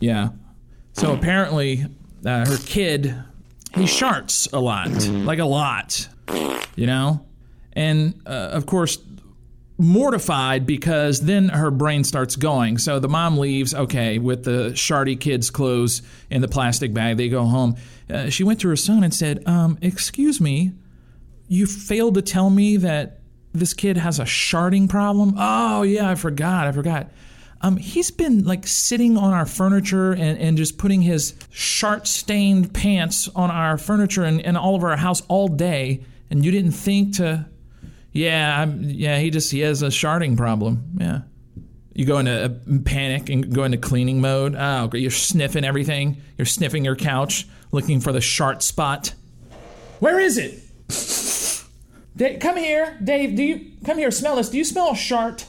Yeah. 0.00 0.30
So 0.92 1.12
apparently, 1.12 1.86
uh, 2.24 2.46
her 2.46 2.58
kid 2.64 3.14
he 3.76 3.82
sharts 3.82 4.50
a 4.52 4.58
lot, 4.58 4.88
like 5.26 5.38
a 5.38 5.44
lot, 5.44 6.08
you 6.76 6.86
know? 6.86 7.24
And 7.74 8.20
uh, 8.26 8.30
of 8.30 8.64
course, 8.64 8.98
mortified 9.76 10.66
because 10.66 11.20
then 11.20 11.50
her 11.50 11.70
brain 11.70 12.02
starts 12.02 12.36
going. 12.36 12.78
So 12.78 12.98
the 12.98 13.08
mom 13.08 13.36
leaves, 13.36 13.74
okay, 13.74 14.18
with 14.18 14.44
the 14.44 14.70
shardy 14.70 15.20
kid's 15.20 15.50
clothes 15.50 16.00
in 16.30 16.40
the 16.40 16.48
plastic 16.48 16.94
bag. 16.94 17.18
They 17.18 17.28
go 17.28 17.44
home. 17.44 17.76
Uh, 18.08 18.30
she 18.30 18.44
went 18.44 18.60
to 18.60 18.68
her 18.68 18.76
son 18.76 19.04
and 19.04 19.12
said, 19.12 19.46
um, 19.46 19.78
Excuse 19.82 20.40
me, 20.40 20.72
you 21.48 21.66
failed 21.66 22.14
to 22.14 22.22
tell 22.22 22.50
me 22.50 22.76
that 22.78 23.20
this 23.52 23.74
kid 23.74 23.96
has 23.96 24.18
a 24.18 24.24
sharding 24.24 24.88
problem? 24.88 25.34
Oh, 25.36 25.82
yeah, 25.82 26.10
I 26.10 26.14
forgot. 26.14 26.66
I 26.66 26.72
forgot. 26.72 27.10
Um, 27.62 27.76
he's 27.78 28.10
been 28.10 28.44
like 28.44 28.66
sitting 28.66 29.16
on 29.16 29.32
our 29.32 29.46
furniture 29.46 30.12
and, 30.12 30.38
and 30.38 30.56
just 30.56 30.78
putting 30.78 31.02
his 31.02 31.34
shart 31.50 32.06
stained 32.06 32.74
pants 32.74 33.28
on 33.34 33.50
our 33.50 33.78
furniture 33.78 34.24
and, 34.24 34.40
and 34.42 34.56
all 34.56 34.74
over 34.74 34.90
our 34.90 34.96
house 34.96 35.22
all 35.28 35.48
day. 35.48 36.04
And 36.30 36.44
you 36.44 36.50
didn't 36.50 36.72
think 36.72 37.16
to, 37.16 37.46
yeah, 38.12 38.60
I'm, 38.60 38.82
yeah, 38.82 39.18
he 39.18 39.30
just 39.30 39.50
he 39.50 39.60
has 39.60 39.82
a 39.82 39.88
sharding 39.88 40.36
problem. 40.36 40.84
Yeah. 40.98 41.20
You 41.94 42.04
go 42.04 42.18
into 42.18 42.44
a 42.44 42.78
panic 42.80 43.30
and 43.30 43.54
go 43.54 43.64
into 43.64 43.78
cleaning 43.78 44.20
mode. 44.20 44.54
Oh, 44.54 44.90
you're 44.92 45.10
sniffing 45.10 45.64
everything. 45.64 46.20
You're 46.36 46.44
sniffing 46.44 46.84
your 46.84 46.94
couch, 46.94 47.48
looking 47.72 48.00
for 48.00 48.12
the 48.12 48.20
shart 48.20 48.62
spot. 48.62 49.14
Where 50.00 50.20
is 50.20 50.36
it? 50.36 50.62
Come 52.18 52.56
here, 52.56 52.98
Dave. 53.02 53.36
Do 53.36 53.42
you 53.42 53.72
come 53.84 53.98
here? 53.98 54.10
Smell 54.10 54.36
this. 54.36 54.48
Do 54.48 54.58
you 54.58 54.64
smell 54.64 54.90
a 54.90 54.96
shart? 54.96 55.46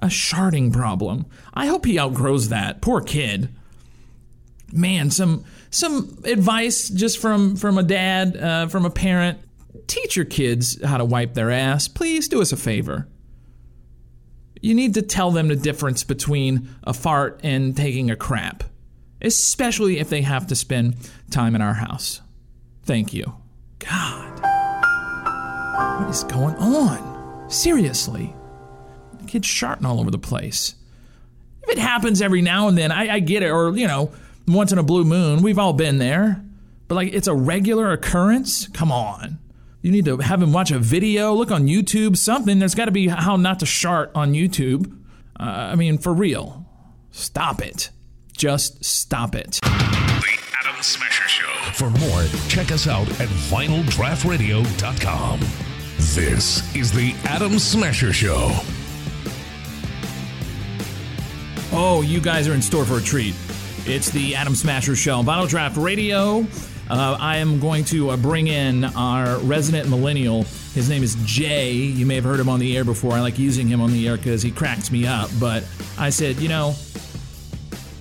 a 0.00 0.06
sharding 0.06 0.72
problem. 0.72 1.26
I 1.54 1.66
hope 1.66 1.84
he 1.84 1.98
outgrows 1.98 2.48
that. 2.50 2.80
Poor 2.80 3.00
kid. 3.00 3.48
Man, 4.72 5.10
some 5.10 5.44
some 5.70 6.18
advice 6.24 6.88
just 6.88 7.18
from 7.18 7.56
from 7.56 7.78
a 7.78 7.82
dad, 7.82 8.36
uh, 8.36 8.66
from 8.68 8.84
a 8.84 8.90
parent. 8.90 9.38
Teach 9.86 10.16
your 10.16 10.26
kids 10.26 10.82
how 10.82 10.98
to 10.98 11.04
wipe 11.04 11.34
their 11.34 11.50
ass. 11.50 11.88
Please 11.88 12.28
do 12.28 12.42
us 12.42 12.52
a 12.52 12.56
favor. 12.56 13.08
You 14.60 14.74
need 14.74 14.94
to 14.94 15.02
tell 15.02 15.30
them 15.30 15.48
the 15.48 15.56
difference 15.56 16.04
between 16.04 16.68
a 16.82 16.92
fart 16.92 17.40
and 17.42 17.76
taking 17.76 18.10
a 18.10 18.16
crap, 18.16 18.64
especially 19.22 19.98
if 19.98 20.10
they 20.10 20.22
have 20.22 20.48
to 20.48 20.54
spend 20.54 20.96
time 21.30 21.54
in 21.54 21.62
our 21.62 21.74
house. 21.74 22.20
Thank 22.82 23.14
you. 23.14 23.34
God. 23.78 24.27
What 25.78 26.10
is 26.10 26.24
going 26.24 26.56
on? 26.56 27.48
Seriously 27.48 28.34
The 29.20 29.26
kids 29.26 29.46
sharting 29.46 29.86
all 29.86 30.00
over 30.00 30.10
the 30.10 30.18
place. 30.18 30.74
If 31.62 31.68
it 31.70 31.78
happens 31.78 32.20
every 32.20 32.42
now 32.42 32.66
and 32.66 32.76
then, 32.76 32.90
I, 32.90 33.14
I 33.14 33.20
get 33.20 33.44
it. 33.44 33.50
Or, 33.50 33.70
you 33.76 33.86
know, 33.86 34.10
once 34.48 34.72
in 34.72 34.78
a 34.78 34.82
blue 34.82 35.04
moon. 35.04 35.40
We've 35.42 35.58
all 35.58 35.72
been 35.72 35.98
there. 35.98 36.42
But 36.88 36.96
like 36.96 37.12
it's 37.12 37.28
a 37.28 37.34
regular 37.34 37.92
occurrence? 37.92 38.66
Come 38.68 38.90
on. 38.90 39.38
You 39.80 39.92
need 39.92 40.06
to 40.06 40.18
have 40.18 40.42
him 40.42 40.52
watch 40.52 40.72
a 40.72 40.80
video, 40.80 41.32
look 41.32 41.52
on 41.52 41.68
YouTube, 41.68 42.16
something. 42.16 42.58
There's 42.58 42.74
got 42.74 42.86
to 42.86 42.90
be 42.90 43.06
how 43.06 43.36
not 43.36 43.60
to 43.60 43.66
shart 43.66 44.10
on 44.14 44.32
YouTube. 44.32 44.92
Uh, 45.38 45.44
I 45.44 45.76
mean, 45.76 45.98
for 45.98 46.12
real. 46.12 46.66
Stop 47.12 47.62
it. 47.62 47.90
Just 48.36 48.84
stop 48.84 49.36
it. 49.36 49.60
The 49.62 50.38
Adam 50.60 50.82
Smasher 50.82 51.28
Show. 51.28 51.46
For 51.74 51.90
more, 51.90 52.24
check 52.48 52.72
us 52.72 52.88
out 52.88 53.08
at 53.20 53.28
vinyldraftradio.com. 53.28 55.67
This 56.14 56.74
is 56.74 56.90
the 56.90 57.14
Adam 57.24 57.58
Smasher 57.58 58.12
Show. 58.12 58.50
Oh, 61.70 62.02
you 62.02 62.20
guys 62.20 62.48
are 62.48 62.54
in 62.54 62.62
store 62.62 62.84
for 62.84 62.98
a 62.98 63.00
treat. 63.00 63.34
It's 63.84 64.10
the 64.10 64.34
Adam 64.34 64.54
Smasher 64.54 64.96
Show, 64.96 65.22
Vinyl 65.22 65.48
Draft 65.48 65.76
Radio. 65.76 66.46
Uh, 66.90 67.16
I 67.20 67.36
am 67.36 67.60
going 67.60 67.84
to 67.84 68.10
uh, 68.10 68.16
bring 68.16 68.48
in 68.48 68.84
our 68.84 69.38
resident 69.40 69.90
millennial. 69.90 70.44
His 70.74 70.88
name 70.88 71.02
is 71.02 71.14
Jay. 71.24 71.72
You 71.72 72.06
may 72.06 72.16
have 72.16 72.24
heard 72.24 72.40
him 72.40 72.48
on 72.48 72.58
the 72.58 72.76
air 72.76 72.84
before. 72.84 73.12
I 73.12 73.20
like 73.20 73.38
using 73.38 73.68
him 73.68 73.80
on 73.80 73.92
the 73.92 74.08
air 74.08 74.16
because 74.16 74.42
he 74.42 74.50
cracks 74.50 74.90
me 74.90 75.06
up. 75.06 75.30
But 75.38 75.64
I 75.98 76.10
said, 76.10 76.36
you 76.36 76.48
know, 76.48 76.74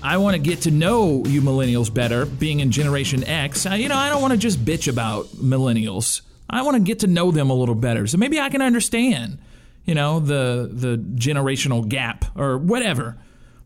I 0.02 0.18
want 0.18 0.36
to 0.36 0.42
get 0.42 0.62
to 0.62 0.72
know 0.72 1.24
you 1.26 1.42
millennials 1.42 1.94
better, 1.94 2.26
being 2.26 2.62
in 2.62 2.72
Generation 2.72 3.24
X. 3.26 3.66
Uh, 3.66 3.74
you 3.74 3.90
know, 3.90 3.98
I 3.98 4.10
don't 4.10 4.22
want 4.22 4.32
to 4.32 4.40
just 4.40 4.64
bitch 4.64 4.88
about 4.88 5.28
millennials. 5.28 6.22
I 6.50 6.62
want 6.62 6.76
to 6.76 6.82
get 6.82 7.00
to 7.00 7.08
know 7.08 7.32
them 7.32 7.50
a 7.50 7.54
little 7.54 7.76
better. 7.76 8.08
So 8.08 8.18
maybe 8.18 8.40
I 8.40 8.50
can 8.50 8.62
understand, 8.62 9.40
you 9.86 9.96
know, 9.96 10.20
the 10.20 10.70
the 10.72 10.98
generational 10.98 11.88
gap 11.88 12.26
or 12.38 12.58
whatever. 12.58 13.18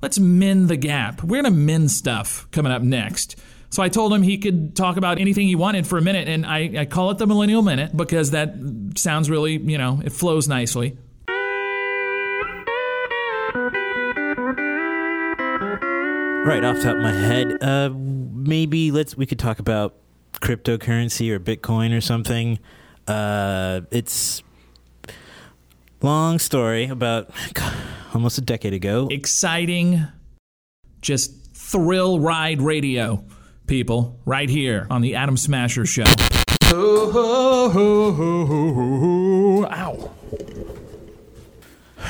Let's 0.02 0.18
mend 0.18 0.68
the 0.68 0.78
gap. 0.78 1.24
We're 1.24 1.42
going 1.42 1.54
to 1.54 1.60
mend 1.60 1.92
stuff 1.92 2.48
coming 2.52 2.72
up 2.72 2.82
next. 2.82 3.36
So 3.70 3.82
I 3.84 3.88
told 3.88 4.12
him 4.12 4.24
he 4.24 4.38
could 4.38 4.76
talk 4.76 4.98
about 4.98 5.20
anything 5.20 5.48
he 5.48 5.56
wanted 5.56 5.88
for 5.88 5.98
a 5.98 6.02
minute, 6.02 6.28
and 6.28 6.46
I, 6.46 6.72
I 6.80 6.86
call 6.86 7.12
it 7.12 7.20
the 7.20 7.28
Millennial 7.28 7.62
Minute 7.62 7.96
because 7.96 8.32
that 8.32 8.56
sounds 8.98 9.30
really, 9.30 9.58
you 9.58 9.78
know, 9.78 10.02
it 10.04 10.12
flows 10.12 10.48
nicely. 10.48 10.98
Right 16.44 16.66
off 16.66 16.78
the 16.78 16.84
top 16.84 16.96
of 16.98 17.02
my 17.02 17.14
head, 17.14 17.64
uh, 17.64 17.92
maybe 17.94 18.92
let's 18.92 19.16
we 19.16 19.26
could 19.26 19.40
talk 19.40 19.60
about 19.60 19.96
cryptocurrency 20.34 21.30
or 21.32 21.40
Bitcoin 21.40 21.96
or 21.96 22.02
something. 22.02 22.60
Uh, 23.08 23.82
it's 23.92 24.42
long 26.02 26.40
story 26.40 26.86
about 26.86 27.30
almost 28.14 28.38
a 28.38 28.42
decade 28.42 28.74
ago. 28.74 29.08
Exciting, 29.12 30.06
just 31.02 31.56
thrill 31.56 32.20
ride 32.20 32.62
radio, 32.62 33.24
people, 33.68 34.20
right 34.26 34.50
here 34.50 34.88
on 34.90 35.02
the 35.02 35.16
Adam 35.16 35.38
Smasher 35.38 35.86
Show. 35.86 36.04
Ow. 39.64 40.12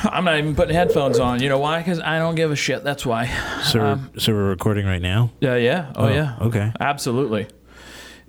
I'm 0.04 0.24
not 0.24 0.38
even 0.38 0.54
putting 0.56 0.74
headphones 0.74 1.18
on. 1.18 1.40
You 1.42 1.48
know 1.48 1.58
why? 1.58 1.78
Because 1.78 2.00
I 2.00 2.18
don't 2.18 2.34
give 2.34 2.50
a 2.50 2.56
shit. 2.56 2.82
That's 2.82 3.04
why. 3.06 3.26
So, 3.64 3.78
we're, 3.78 3.84
Um, 3.86 4.10
so 4.18 4.32
we're 4.32 4.48
recording 4.48 4.86
right 4.86 5.02
now. 5.02 5.30
yeah, 5.40 5.56
yeah. 5.56 5.92
Oh, 5.94 6.06
Oh, 6.06 6.08
yeah. 6.08 6.36
okay. 6.40 6.72
Absolutely. 6.80 7.46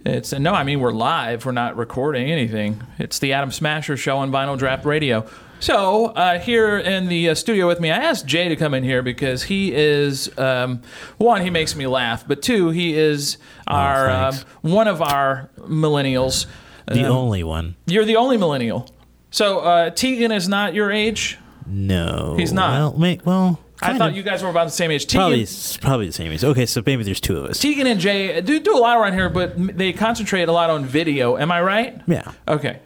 It's 0.05 0.33
no, 0.33 0.53
I 0.53 0.63
mean 0.63 0.79
we're 0.81 0.91
live. 0.91 1.45
We're 1.45 1.53
not 1.53 1.77
recording 1.77 2.29
anything. 2.29 2.81
It's 2.99 3.19
the 3.19 3.33
Adam 3.33 3.51
Smasher 3.51 3.95
Show 3.95 4.17
on 4.17 4.31
Vinyl 4.31 4.57
Draft 4.57 4.85
Radio. 4.85 5.25
So 5.61 6.07
uh, 6.07 6.39
here 6.39 6.77
in 6.77 7.07
the 7.07 7.29
uh, 7.29 7.35
studio 7.35 7.67
with 7.69 7.79
me, 7.79 7.89
I 7.89 7.95
asked 7.97 8.25
Jay 8.25 8.49
to 8.49 8.57
come 8.57 8.73
in 8.73 8.83
here 8.83 9.01
because 9.01 9.43
he 9.43 9.73
is 9.73 10.29
um, 10.37 10.81
one, 11.17 11.41
he 11.41 11.49
makes 11.49 11.73
me 11.73 11.87
laugh, 11.87 12.27
but 12.27 12.41
two, 12.41 12.71
he 12.71 12.97
is 12.97 13.37
our 13.65 14.09
um, 14.09 14.33
thanks. 14.33 14.45
one 14.61 14.89
of 14.89 15.01
our 15.01 15.49
millennials. 15.59 16.47
The 16.87 17.05
Um, 17.05 17.11
only 17.13 17.45
one. 17.45 17.75
You're 17.85 18.03
the 18.03 18.17
only 18.17 18.35
millennial. 18.35 18.89
So 19.31 19.59
uh, 19.59 19.89
Tegan 19.91 20.33
is 20.33 20.49
not 20.49 20.73
your 20.73 20.91
age. 20.91 21.37
No, 21.65 22.35
He's 22.37 22.51
not. 22.51 22.71
Well, 22.73 22.99
may, 22.99 23.19
well 23.23 23.57
I 23.83 23.97
thought 23.97 24.09
of. 24.09 24.15
you 24.15 24.23
guys 24.23 24.43
were 24.43 24.49
about 24.49 24.65
the 24.65 24.71
same 24.71 24.91
age. 24.91 25.05
Tegan, 25.05 25.21
probably 25.21 25.47
probably 25.81 26.05
the 26.07 26.13
same 26.13 26.31
age. 26.31 26.43
Okay, 26.43 26.65
so 26.65 26.81
maybe 26.85 27.03
there's 27.03 27.21
two 27.21 27.37
of 27.37 27.45
us. 27.45 27.59
Tegan 27.59 27.87
and 27.87 27.99
Jay 27.99 28.41
do 28.41 28.59
do 28.59 28.75
a 28.75 28.79
lot 28.79 28.97
around 28.97 29.13
here, 29.13 29.29
but 29.29 29.53
they 29.77 29.93
concentrate 29.93 30.47
a 30.47 30.51
lot 30.51 30.69
on 30.69 30.85
video. 30.85 31.37
Am 31.37 31.51
I 31.51 31.61
right? 31.61 32.01
Yeah. 32.07 32.31
Okay. 32.47 32.79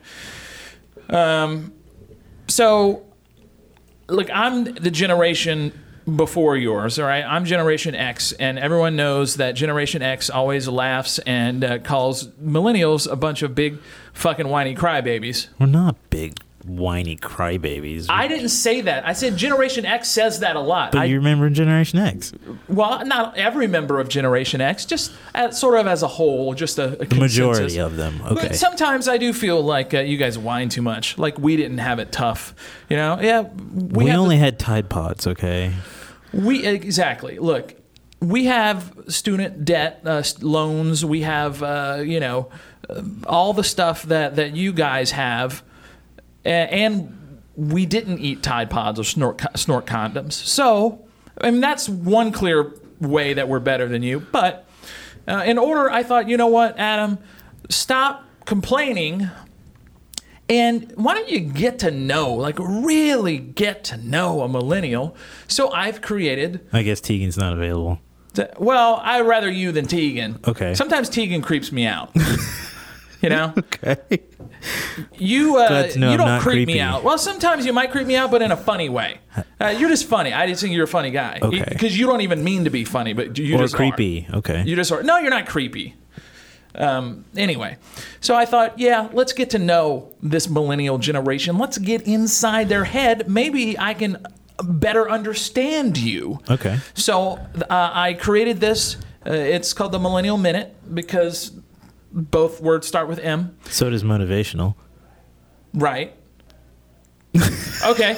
Um, 1.10 1.74
so, 2.48 3.06
look, 4.08 4.30
I'm 4.34 4.64
the 4.66 4.92
generation 4.92 5.72
before 6.16 6.56
yours, 6.56 6.98
all 7.00 7.06
right? 7.06 7.24
I'm 7.24 7.44
Generation 7.44 7.94
X, 7.94 8.32
and 8.34 8.58
everyone 8.58 8.96
knows 8.96 9.36
that 9.36 9.54
Generation 9.54 10.02
X 10.02 10.30
always 10.30 10.68
laughs 10.68 11.20
and 11.20 11.64
uh, 11.64 11.80
calls 11.80 12.28
millennials 12.42 13.12
a 13.12 13.16
bunch 13.18 13.42
of 13.42 13.54
big 13.54 13.80
fucking 14.14 14.48
whiny 14.48 14.74
crybabies. 14.74 15.48
We're 15.60 15.66
not 15.66 15.98
big 16.10 16.40
whiny 16.68 17.16
crybabies. 17.16 18.08
I 18.10 18.28
didn't 18.28 18.50
say 18.50 18.82
that. 18.82 19.06
I 19.06 19.14
said 19.14 19.38
Generation 19.38 19.86
X 19.86 20.10
says 20.10 20.40
that 20.42 20.56
a 20.56 20.60
lot. 20.60 20.92
but 20.92 21.00
I, 21.00 21.06
you 21.06 21.18
remember 21.18 21.50
Generation 21.50 22.00
X? 22.00 22.34
well, 22.68 23.06
not 23.06 23.38
every 23.38 23.68
member 23.68 24.00
of 24.00 24.10
Generation 24.10 24.62
X, 24.62 24.86
just 24.86 25.14
as, 25.34 25.60
sort 25.60 25.80
of 25.80 25.88
as 25.88 26.04
a 26.04 26.08
whole, 26.08 26.54
just 26.54 26.78
a, 26.78 27.02
a 27.02 27.06
The 27.06 27.16
majority 27.16 27.80
of 27.80 27.96
them. 27.96 28.22
Okay. 28.24 28.48
But 28.48 28.56
sometimes 28.56 29.08
I 29.08 29.18
do 29.18 29.34
feel 29.34 29.62
like 29.62 29.94
uh, 29.94 30.00
you 30.00 30.18
guys 30.18 30.38
whine 30.38 30.70
too 30.70 30.82
much. 30.82 31.18
Like 31.18 31.40
we 31.40 31.58
didn't 31.58 31.80
have 31.80 32.00
it 32.00 32.12
tough. 32.12 32.54
You 32.90 32.98
know? 32.98 33.20
Yeah. 33.22 33.42
We, 33.42 34.06
we 34.06 34.12
only 34.12 34.38
had 34.38 34.60
Tide 34.60 34.90
Pods. 34.90 35.28
Okay. 35.28 35.74
we 36.34 36.66
exactly. 36.66 37.40
Look, 37.40 37.76
we 38.20 38.46
have 38.46 38.94
student 39.08 39.66
debt 39.66 40.02
uh, 40.06 40.24
loans. 40.42 41.06
We 41.06 41.22
have 41.22 41.62
uh, 41.62 42.04
you 42.06 42.20
know 42.20 42.50
uh, 42.90 43.02
all 43.26 43.54
the 43.54 43.64
stuff 43.64 44.04
that 44.04 44.36
that 44.36 44.56
you 44.56 44.74
guys 44.74 45.12
have, 45.12 45.64
and 46.50 47.14
we 47.56 47.86
didn't 47.86 48.20
eat 48.20 48.44
Tide 48.44 48.70
Pods 48.70 49.00
or 49.00 49.04
snort 49.04 49.42
snort 49.56 49.86
condoms. 49.86 50.34
So 50.34 51.06
I 51.42 51.52
mean 51.52 51.62
that's 51.62 51.88
one 51.90 52.32
clear 52.32 52.74
way 53.02 53.34
that 53.34 53.48
we're 53.48 53.60
better 53.60 53.88
than 53.88 54.04
you. 54.04 54.20
But 54.32 54.68
uh, 55.28 55.44
in 55.46 55.58
order, 55.58 55.90
I 55.92 56.04
thought, 56.04 56.30
you 56.30 56.38
know 56.38 56.48
what, 56.48 56.78
Adam, 56.80 57.18
stop 57.70 58.24
complaining. 58.46 59.30
And 60.50 60.94
why 60.96 61.14
don't 61.14 61.28
you 61.30 61.42
get 61.42 61.80
to 61.80 61.92
know, 61.92 62.34
like 62.34 62.58
really 62.60 63.38
get 63.38 63.84
to 63.86 63.98
know 63.98 64.42
a 64.42 64.48
millennial? 64.48 65.16
So 65.50 65.70
I've 65.74 66.02
created 66.02 66.66
I 66.72 66.84
guess 66.84 67.02
Tegan's 67.02 67.38
not 67.38 67.52
available. 67.54 68.00
Th- 68.34 68.48
Well, 68.58 69.02
I 69.04 69.20
rather 69.22 69.50
you 69.52 69.74
than 69.74 69.88
Tegan. 69.88 70.40
Okay. 70.48 70.74
Sometimes 70.74 71.10
Tegan 71.10 71.42
creeps 71.42 71.72
me 71.74 71.86
out. 71.86 72.16
you 73.22 73.30
know. 73.30 73.54
Okay. 73.68 73.98
You 75.18 75.58
uh, 75.58 75.68
Glad 75.68 75.92
to 75.92 76.00
know 76.00 76.08
you 76.08 76.12
I'm 76.14 76.18
don't 76.18 76.28
not 76.28 76.42
creep 76.42 76.54
creepy. 76.66 76.74
me 76.74 76.80
out. 76.80 77.04
Well, 77.04 77.18
sometimes 77.20 77.66
you 77.66 77.74
might 77.74 77.92
creep 77.92 78.08
me 78.08 78.16
out, 78.16 78.32
but 78.32 78.42
in 78.42 78.52
a 78.52 78.58
funny 78.58 78.90
way. 78.90 79.20
Uh, 79.62 79.68
you're 79.68 79.88
just 79.90 80.06
funny. 80.08 80.34
I 80.34 80.48
just 80.48 80.62
think 80.62 80.74
you're 80.74 80.86
a 80.86 80.88
funny 80.88 81.12
guy. 81.12 81.40
Okay. 81.42 81.64
Because 81.68 81.98
you 81.98 82.08
don't 82.08 82.22
even 82.22 82.44
mean 82.44 82.64
to 82.64 82.70
be 82.72 82.84
funny, 82.84 83.14
but 83.14 83.38
you 83.38 83.56
or 83.56 83.60
just 83.60 83.76
are. 83.76 83.78
creepy. 83.78 84.28
Okay. 84.34 84.64
You 84.66 84.76
just 84.76 84.92
are. 84.92 85.04
No, 85.04 85.20
you're 85.20 85.30
not 85.30 85.48
creepy. 85.48 85.96
Um, 86.76 87.26
anyway, 87.36 87.78
so 88.20 88.36
I 88.36 88.46
thought, 88.46 88.78
yeah, 88.78 89.10
let's 89.14 89.34
get 89.34 89.52
to 89.52 89.60
know 89.60 90.14
this 90.22 90.50
millennial 90.50 90.98
generation. 90.98 91.58
Let's 91.58 91.78
get 91.78 92.02
inside 92.08 92.68
their 92.70 92.84
head. 92.86 93.30
Maybe 93.30 93.78
I 93.78 93.94
can 93.94 94.26
better 94.64 95.10
understand 95.10 95.98
you. 95.98 96.40
okay. 96.50 96.80
So 96.94 97.34
uh, 97.70 97.92
I 97.94 98.14
created 98.14 98.60
this. 98.60 98.98
Uh, 99.26 99.32
it's 99.34 99.74
called 99.74 99.92
the 99.92 100.00
Millennial 100.00 100.38
Minute 100.38 100.76
because 100.94 101.52
both 102.12 102.62
words 102.62 102.88
start 102.88 103.08
with 103.08 103.20
M. 103.20 103.58
So 103.70 103.90
does 103.90 104.04
motivational. 104.04 104.76
Right. 105.74 106.16
okay. 107.86 108.18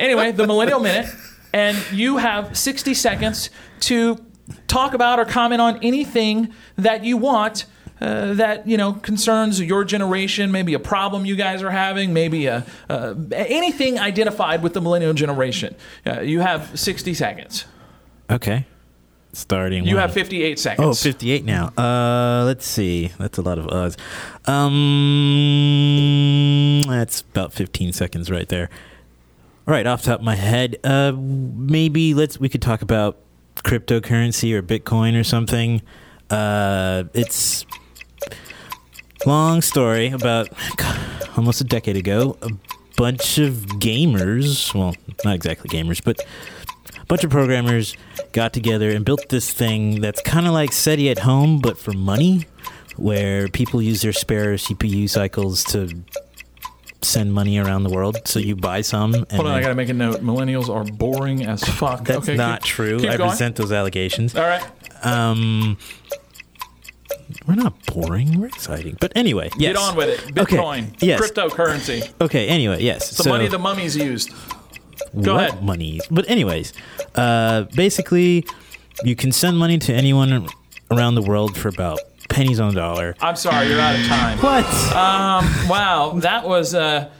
Anyway, 0.00 0.32
the 0.32 0.46
Millennial 0.46 0.80
Minute. 0.80 1.12
And 1.52 1.76
you 1.92 2.16
have 2.16 2.56
60 2.56 2.94
seconds 2.94 3.50
to 3.80 4.24
talk 4.66 4.94
about 4.94 5.18
or 5.18 5.24
comment 5.24 5.60
on 5.60 5.78
anything 5.82 6.52
that 6.76 7.04
you 7.04 7.16
want. 7.16 7.66
Uh, 8.00 8.34
that 8.34 8.66
you 8.66 8.76
know 8.76 8.94
concerns 8.94 9.60
your 9.60 9.84
generation, 9.84 10.50
maybe 10.50 10.74
a 10.74 10.78
problem 10.80 11.24
you 11.24 11.36
guys 11.36 11.62
are 11.62 11.70
having, 11.70 12.12
maybe 12.12 12.46
a, 12.46 12.66
uh, 12.90 13.14
anything 13.32 13.96
identified 13.96 14.60
with 14.60 14.74
the 14.74 14.80
millennial 14.80 15.14
generation. 15.14 15.72
Uh, 16.04 16.20
you 16.20 16.40
have 16.40 16.76
60 16.76 17.14
seconds. 17.14 17.64
Okay. 18.28 18.66
Starting. 19.34 19.84
You 19.84 19.94
when? 19.94 20.02
have 20.02 20.12
58 20.12 20.58
seconds. 20.58 20.86
Oh, 20.86 20.92
58 20.92 21.44
now. 21.44 21.68
Uh, 21.78 22.44
let's 22.44 22.66
see. 22.66 23.12
That's 23.18 23.38
a 23.38 23.42
lot 23.42 23.58
of 23.58 23.66
us. 23.68 23.96
Um, 24.44 25.22
that's 26.86 27.22
about 27.22 27.54
15 27.54 27.94
seconds 27.94 28.30
right 28.30 28.46
there. 28.48 28.68
All 29.66 29.72
right, 29.72 29.86
off 29.86 30.02
the 30.02 30.10
top 30.10 30.18
of 30.18 30.24
my 30.24 30.34
head, 30.34 30.76
uh, 30.84 31.12
maybe 31.16 32.14
let's 32.14 32.38
we 32.40 32.48
could 32.48 32.60
talk 32.60 32.82
about 32.82 33.16
cryptocurrency 33.56 34.52
or 34.52 34.62
Bitcoin 34.62 35.18
or 35.18 35.24
something. 35.24 35.80
Uh, 36.28 37.04
it's 37.14 37.64
long 39.24 39.62
story 39.62 40.08
about 40.08 40.48
almost 41.36 41.60
a 41.60 41.64
decade 41.64 41.96
ago. 41.96 42.36
A 42.42 42.50
bunch 42.96 43.38
of 43.38 43.52
gamers, 43.78 44.74
well, 44.74 44.94
not 45.24 45.34
exactly 45.36 45.70
gamers, 45.70 46.02
but 46.02 46.18
bunch 47.12 47.24
of 47.24 47.30
programmers 47.30 47.94
got 48.32 48.54
together 48.54 48.88
and 48.88 49.04
built 49.04 49.28
this 49.28 49.52
thing 49.52 50.00
that's 50.00 50.22
kind 50.22 50.46
of 50.46 50.54
like 50.54 50.72
SETI 50.72 51.10
at 51.10 51.18
home, 51.18 51.58
but 51.58 51.76
for 51.76 51.92
money, 51.92 52.46
where 52.96 53.48
people 53.48 53.82
use 53.82 54.00
their 54.00 54.14
spare 54.14 54.54
CPU 54.54 55.10
cycles 55.10 55.62
to 55.64 55.90
send 57.02 57.34
money 57.34 57.58
around 57.58 57.82
the 57.82 57.90
world. 57.90 58.16
So 58.24 58.38
you 58.38 58.56
buy 58.56 58.80
some. 58.80 59.12
And 59.12 59.30
Hold 59.32 59.46
on, 59.48 59.52
I 59.52 59.60
gotta 59.60 59.74
make 59.74 59.90
a 59.90 59.92
note. 59.92 60.22
Millennials 60.22 60.74
are 60.74 60.84
boring 60.84 61.44
as 61.44 61.62
fuck. 61.62 62.02
that's 62.06 62.26
okay, 62.26 62.34
not 62.34 62.62
keep- 62.62 62.70
true. 62.72 62.98
keep 62.98 63.10
I 63.10 63.18
going. 63.18 63.28
resent 63.32 63.56
those 63.56 63.72
allegations. 63.72 64.34
All 64.34 64.44
right. 64.44 64.64
Um, 65.04 65.76
we're 67.46 67.56
not 67.56 67.74
boring. 67.84 68.40
We're 68.40 68.46
exciting. 68.46 68.96
But 68.98 69.12
anyway, 69.14 69.50
yes. 69.58 69.74
Get 69.74 69.76
on 69.76 69.96
with 69.96 70.08
it. 70.08 70.38
Okay, 70.38 70.56
Bitcoin. 70.56 70.96
yes. 71.02 71.20
Cryptocurrency. 71.20 72.10
Okay. 72.22 72.48
Anyway, 72.48 72.82
yes. 72.82 73.10
The 73.18 73.24
so, 73.24 73.28
money 73.28 73.48
the 73.48 73.58
mummies 73.58 73.98
used. 73.98 74.30
Go 75.20 75.34
what 75.34 75.50
ahead. 75.50 75.62
money? 75.62 76.00
But 76.10 76.28
anyways, 76.28 76.72
uh, 77.14 77.64
basically, 77.74 78.46
you 79.04 79.16
can 79.16 79.32
send 79.32 79.58
money 79.58 79.78
to 79.78 79.92
anyone 79.92 80.48
around 80.90 81.14
the 81.14 81.22
world 81.22 81.56
for 81.56 81.68
about 81.68 82.00
pennies 82.28 82.60
on 82.60 82.74
the 82.74 82.80
dollar. 82.80 83.14
I'm 83.20 83.36
sorry, 83.36 83.68
you're 83.68 83.80
out 83.80 83.98
of 83.98 84.06
time. 84.06 84.38
What? 84.38 84.66
Um, 84.94 85.68
wow, 85.68 86.12
that 86.20 86.46
was. 86.46 86.74
Uh, 86.74 87.10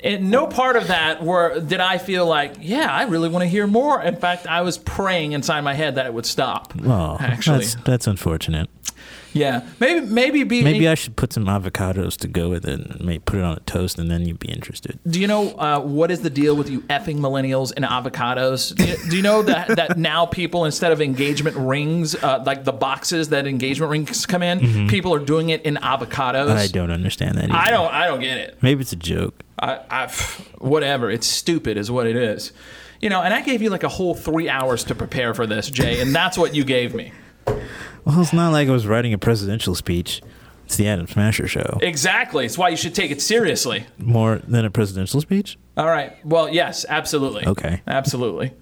in 0.00 0.30
no 0.30 0.46
part 0.46 0.76
of 0.76 0.88
that 0.88 1.24
were 1.24 1.60
did 1.60 1.80
I 1.80 1.98
feel 1.98 2.26
like, 2.26 2.54
yeah, 2.60 2.92
I 2.92 3.04
really 3.04 3.28
want 3.28 3.42
to 3.42 3.48
hear 3.48 3.66
more. 3.66 4.00
In 4.00 4.16
fact, 4.16 4.46
I 4.46 4.60
was 4.60 4.78
praying 4.78 5.32
inside 5.32 5.62
my 5.62 5.74
head 5.74 5.96
that 5.96 6.06
it 6.06 6.14
would 6.14 6.26
stop. 6.26 6.74
Well, 6.76 7.16
actually, 7.20 7.58
that's 7.64 7.74
that's 7.84 8.06
unfortunate. 8.06 8.68
Yeah, 9.32 9.66
maybe 9.80 10.06
maybe 10.06 10.42
be 10.44 10.62
Maybe 10.62 10.88
I 10.88 10.94
should 10.94 11.16
put 11.16 11.32
some 11.32 11.44
avocados 11.46 12.16
to 12.18 12.28
go 12.28 12.48
with 12.50 12.66
it 12.66 12.80
and 12.80 13.00
maybe 13.00 13.18
put 13.20 13.38
it 13.38 13.42
on 13.44 13.56
a 13.56 13.60
toast, 13.60 13.98
and 13.98 14.10
then 14.10 14.26
you'd 14.26 14.38
be 14.38 14.50
interested. 14.50 14.98
Do 15.06 15.20
you 15.20 15.26
know 15.26 15.50
uh, 15.56 15.80
what 15.80 16.10
is 16.10 16.20
the 16.20 16.30
deal 16.30 16.56
with 16.56 16.68
you 16.70 16.80
effing 16.82 17.18
millennials 17.18 17.72
and 17.76 17.84
avocados? 17.84 18.74
Do 18.74 18.84
you, 18.86 18.96
do 19.10 19.16
you 19.16 19.22
know 19.22 19.42
that 19.42 19.68
that 19.76 19.98
now 19.98 20.26
people 20.26 20.64
instead 20.64 20.92
of 20.92 21.00
engagement 21.00 21.56
rings, 21.56 22.14
uh, 22.14 22.42
like 22.46 22.64
the 22.64 22.72
boxes 22.72 23.28
that 23.28 23.46
engagement 23.46 23.90
rings 23.90 24.26
come 24.26 24.42
in, 24.42 24.60
Mhm. 24.60 24.88
people 24.90 25.14
are 25.14 25.18
doing 25.24 25.50
it 25.50 25.62
in 25.62 25.76
avocados. 25.76 26.50
I 26.50 26.66
don't 26.68 26.90
understand 26.90 27.36
that. 27.36 27.44
Either. 27.50 27.54
I 27.54 27.70
don't. 27.70 27.92
I 27.94 28.06
don't 28.06 28.20
get 28.20 28.38
it. 28.38 28.58
Maybe 28.62 28.80
it's 28.82 28.92
a 28.92 28.96
joke. 28.96 29.42
I, 29.60 29.80
I, 29.90 30.06
whatever. 30.58 31.10
It's 31.10 31.26
stupid, 31.26 31.76
is 31.76 31.90
what 31.90 32.06
it 32.06 32.16
is. 32.16 32.52
You 33.00 33.10
know, 33.10 33.22
and 33.22 33.32
I 33.34 33.42
gave 33.42 33.62
you 33.62 33.70
like 33.70 33.82
a 33.84 33.88
whole 33.88 34.14
three 34.14 34.48
hours 34.48 34.84
to 34.84 34.94
prepare 34.94 35.34
for 35.34 35.46
this, 35.46 35.70
Jay, 35.70 36.00
and 36.00 36.14
that's 36.14 36.36
what 36.38 36.54
you 36.54 36.64
gave 36.64 36.94
me. 36.94 37.12
Well, 38.08 38.22
it's 38.22 38.32
not 38.32 38.52
like 38.52 38.68
I 38.68 38.72
was 38.72 38.86
writing 38.86 39.12
a 39.12 39.18
presidential 39.18 39.74
speech. 39.74 40.22
It's 40.64 40.76
the 40.76 40.88
Adam 40.88 41.06
Smasher 41.06 41.46
show. 41.46 41.78
Exactly. 41.82 42.46
It's 42.46 42.56
why 42.56 42.70
you 42.70 42.76
should 42.76 42.94
take 42.94 43.10
it 43.10 43.20
seriously. 43.20 43.84
More 43.98 44.38
than 44.38 44.64
a 44.64 44.70
presidential 44.70 45.20
speech. 45.20 45.58
All 45.76 45.86
right. 45.86 46.16
Well, 46.24 46.48
yes, 46.48 46.86
absolutely. 46.88 47.46
Okay. 47.46 47.82
Absolutely. 47.86 48.54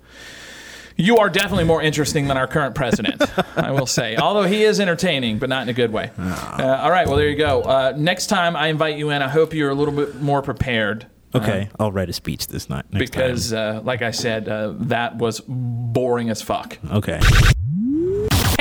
You 0.97 1.19
are 1.19 1.29
definitely 1.31 1.63
more 1.63 1.81
interesting 1.81 2.27
than 2.27 2.37
our 2.37 2.49
current 2.49 2.75
president, 2.75 3.23
I 3.57 3.71
will 3.71 3.87
say. 3.87 4.17
Although 4.17 4.49
he 4.49 4.65
is 4.65 4.81
entertaining, 4.81 5.39
but 5.39 5.49
not 5.49 5.63
in 5.63 5.69
a 5.69 5.73
good 5.75 5.93
way. 5.93 6.11
Uh, 6.19 6.81
all 6.83 6.91
right. 6.91 7.07
Well, 7.07 7.17
there 7.17 7.29
you 7.29 7.37
go. 7.37 7.63
Uh, 7.63 7.93
next 7.97 8.27
time 8.27 8.57
I 8.57 8.67
invite 8.67 8.97
you 8.97 9.11
in, 9.11 9.23
I 9.23 9.29
hope 9.29 9.55
you're 9.55 9.71
a 9.71 9.75
little 9.75 9.95
bit 9.95 10.17
more 10.21 10.43
prepared. 10.43 11.07
Okay, 11.35 11.69
I'll 11.79 11.93
write 11.93 12.09
a 12.09 12.15
speech 12.15 12.47
this 12.47 12.71
night. 12.71 12.87
Next 12.91 13.11
because, 13.11 13.53
uh, 13.53 13.83
like 13.85 14.01
I 14.01 14.11
said, 14.11 14.49
uh, 14.49 14.73
that 14.79 15.19
was 15.19 15.41
boring 15.47 16.31
as 16.31 16.41
fuck. 16.41 16.79
Okay. 16.91 17.21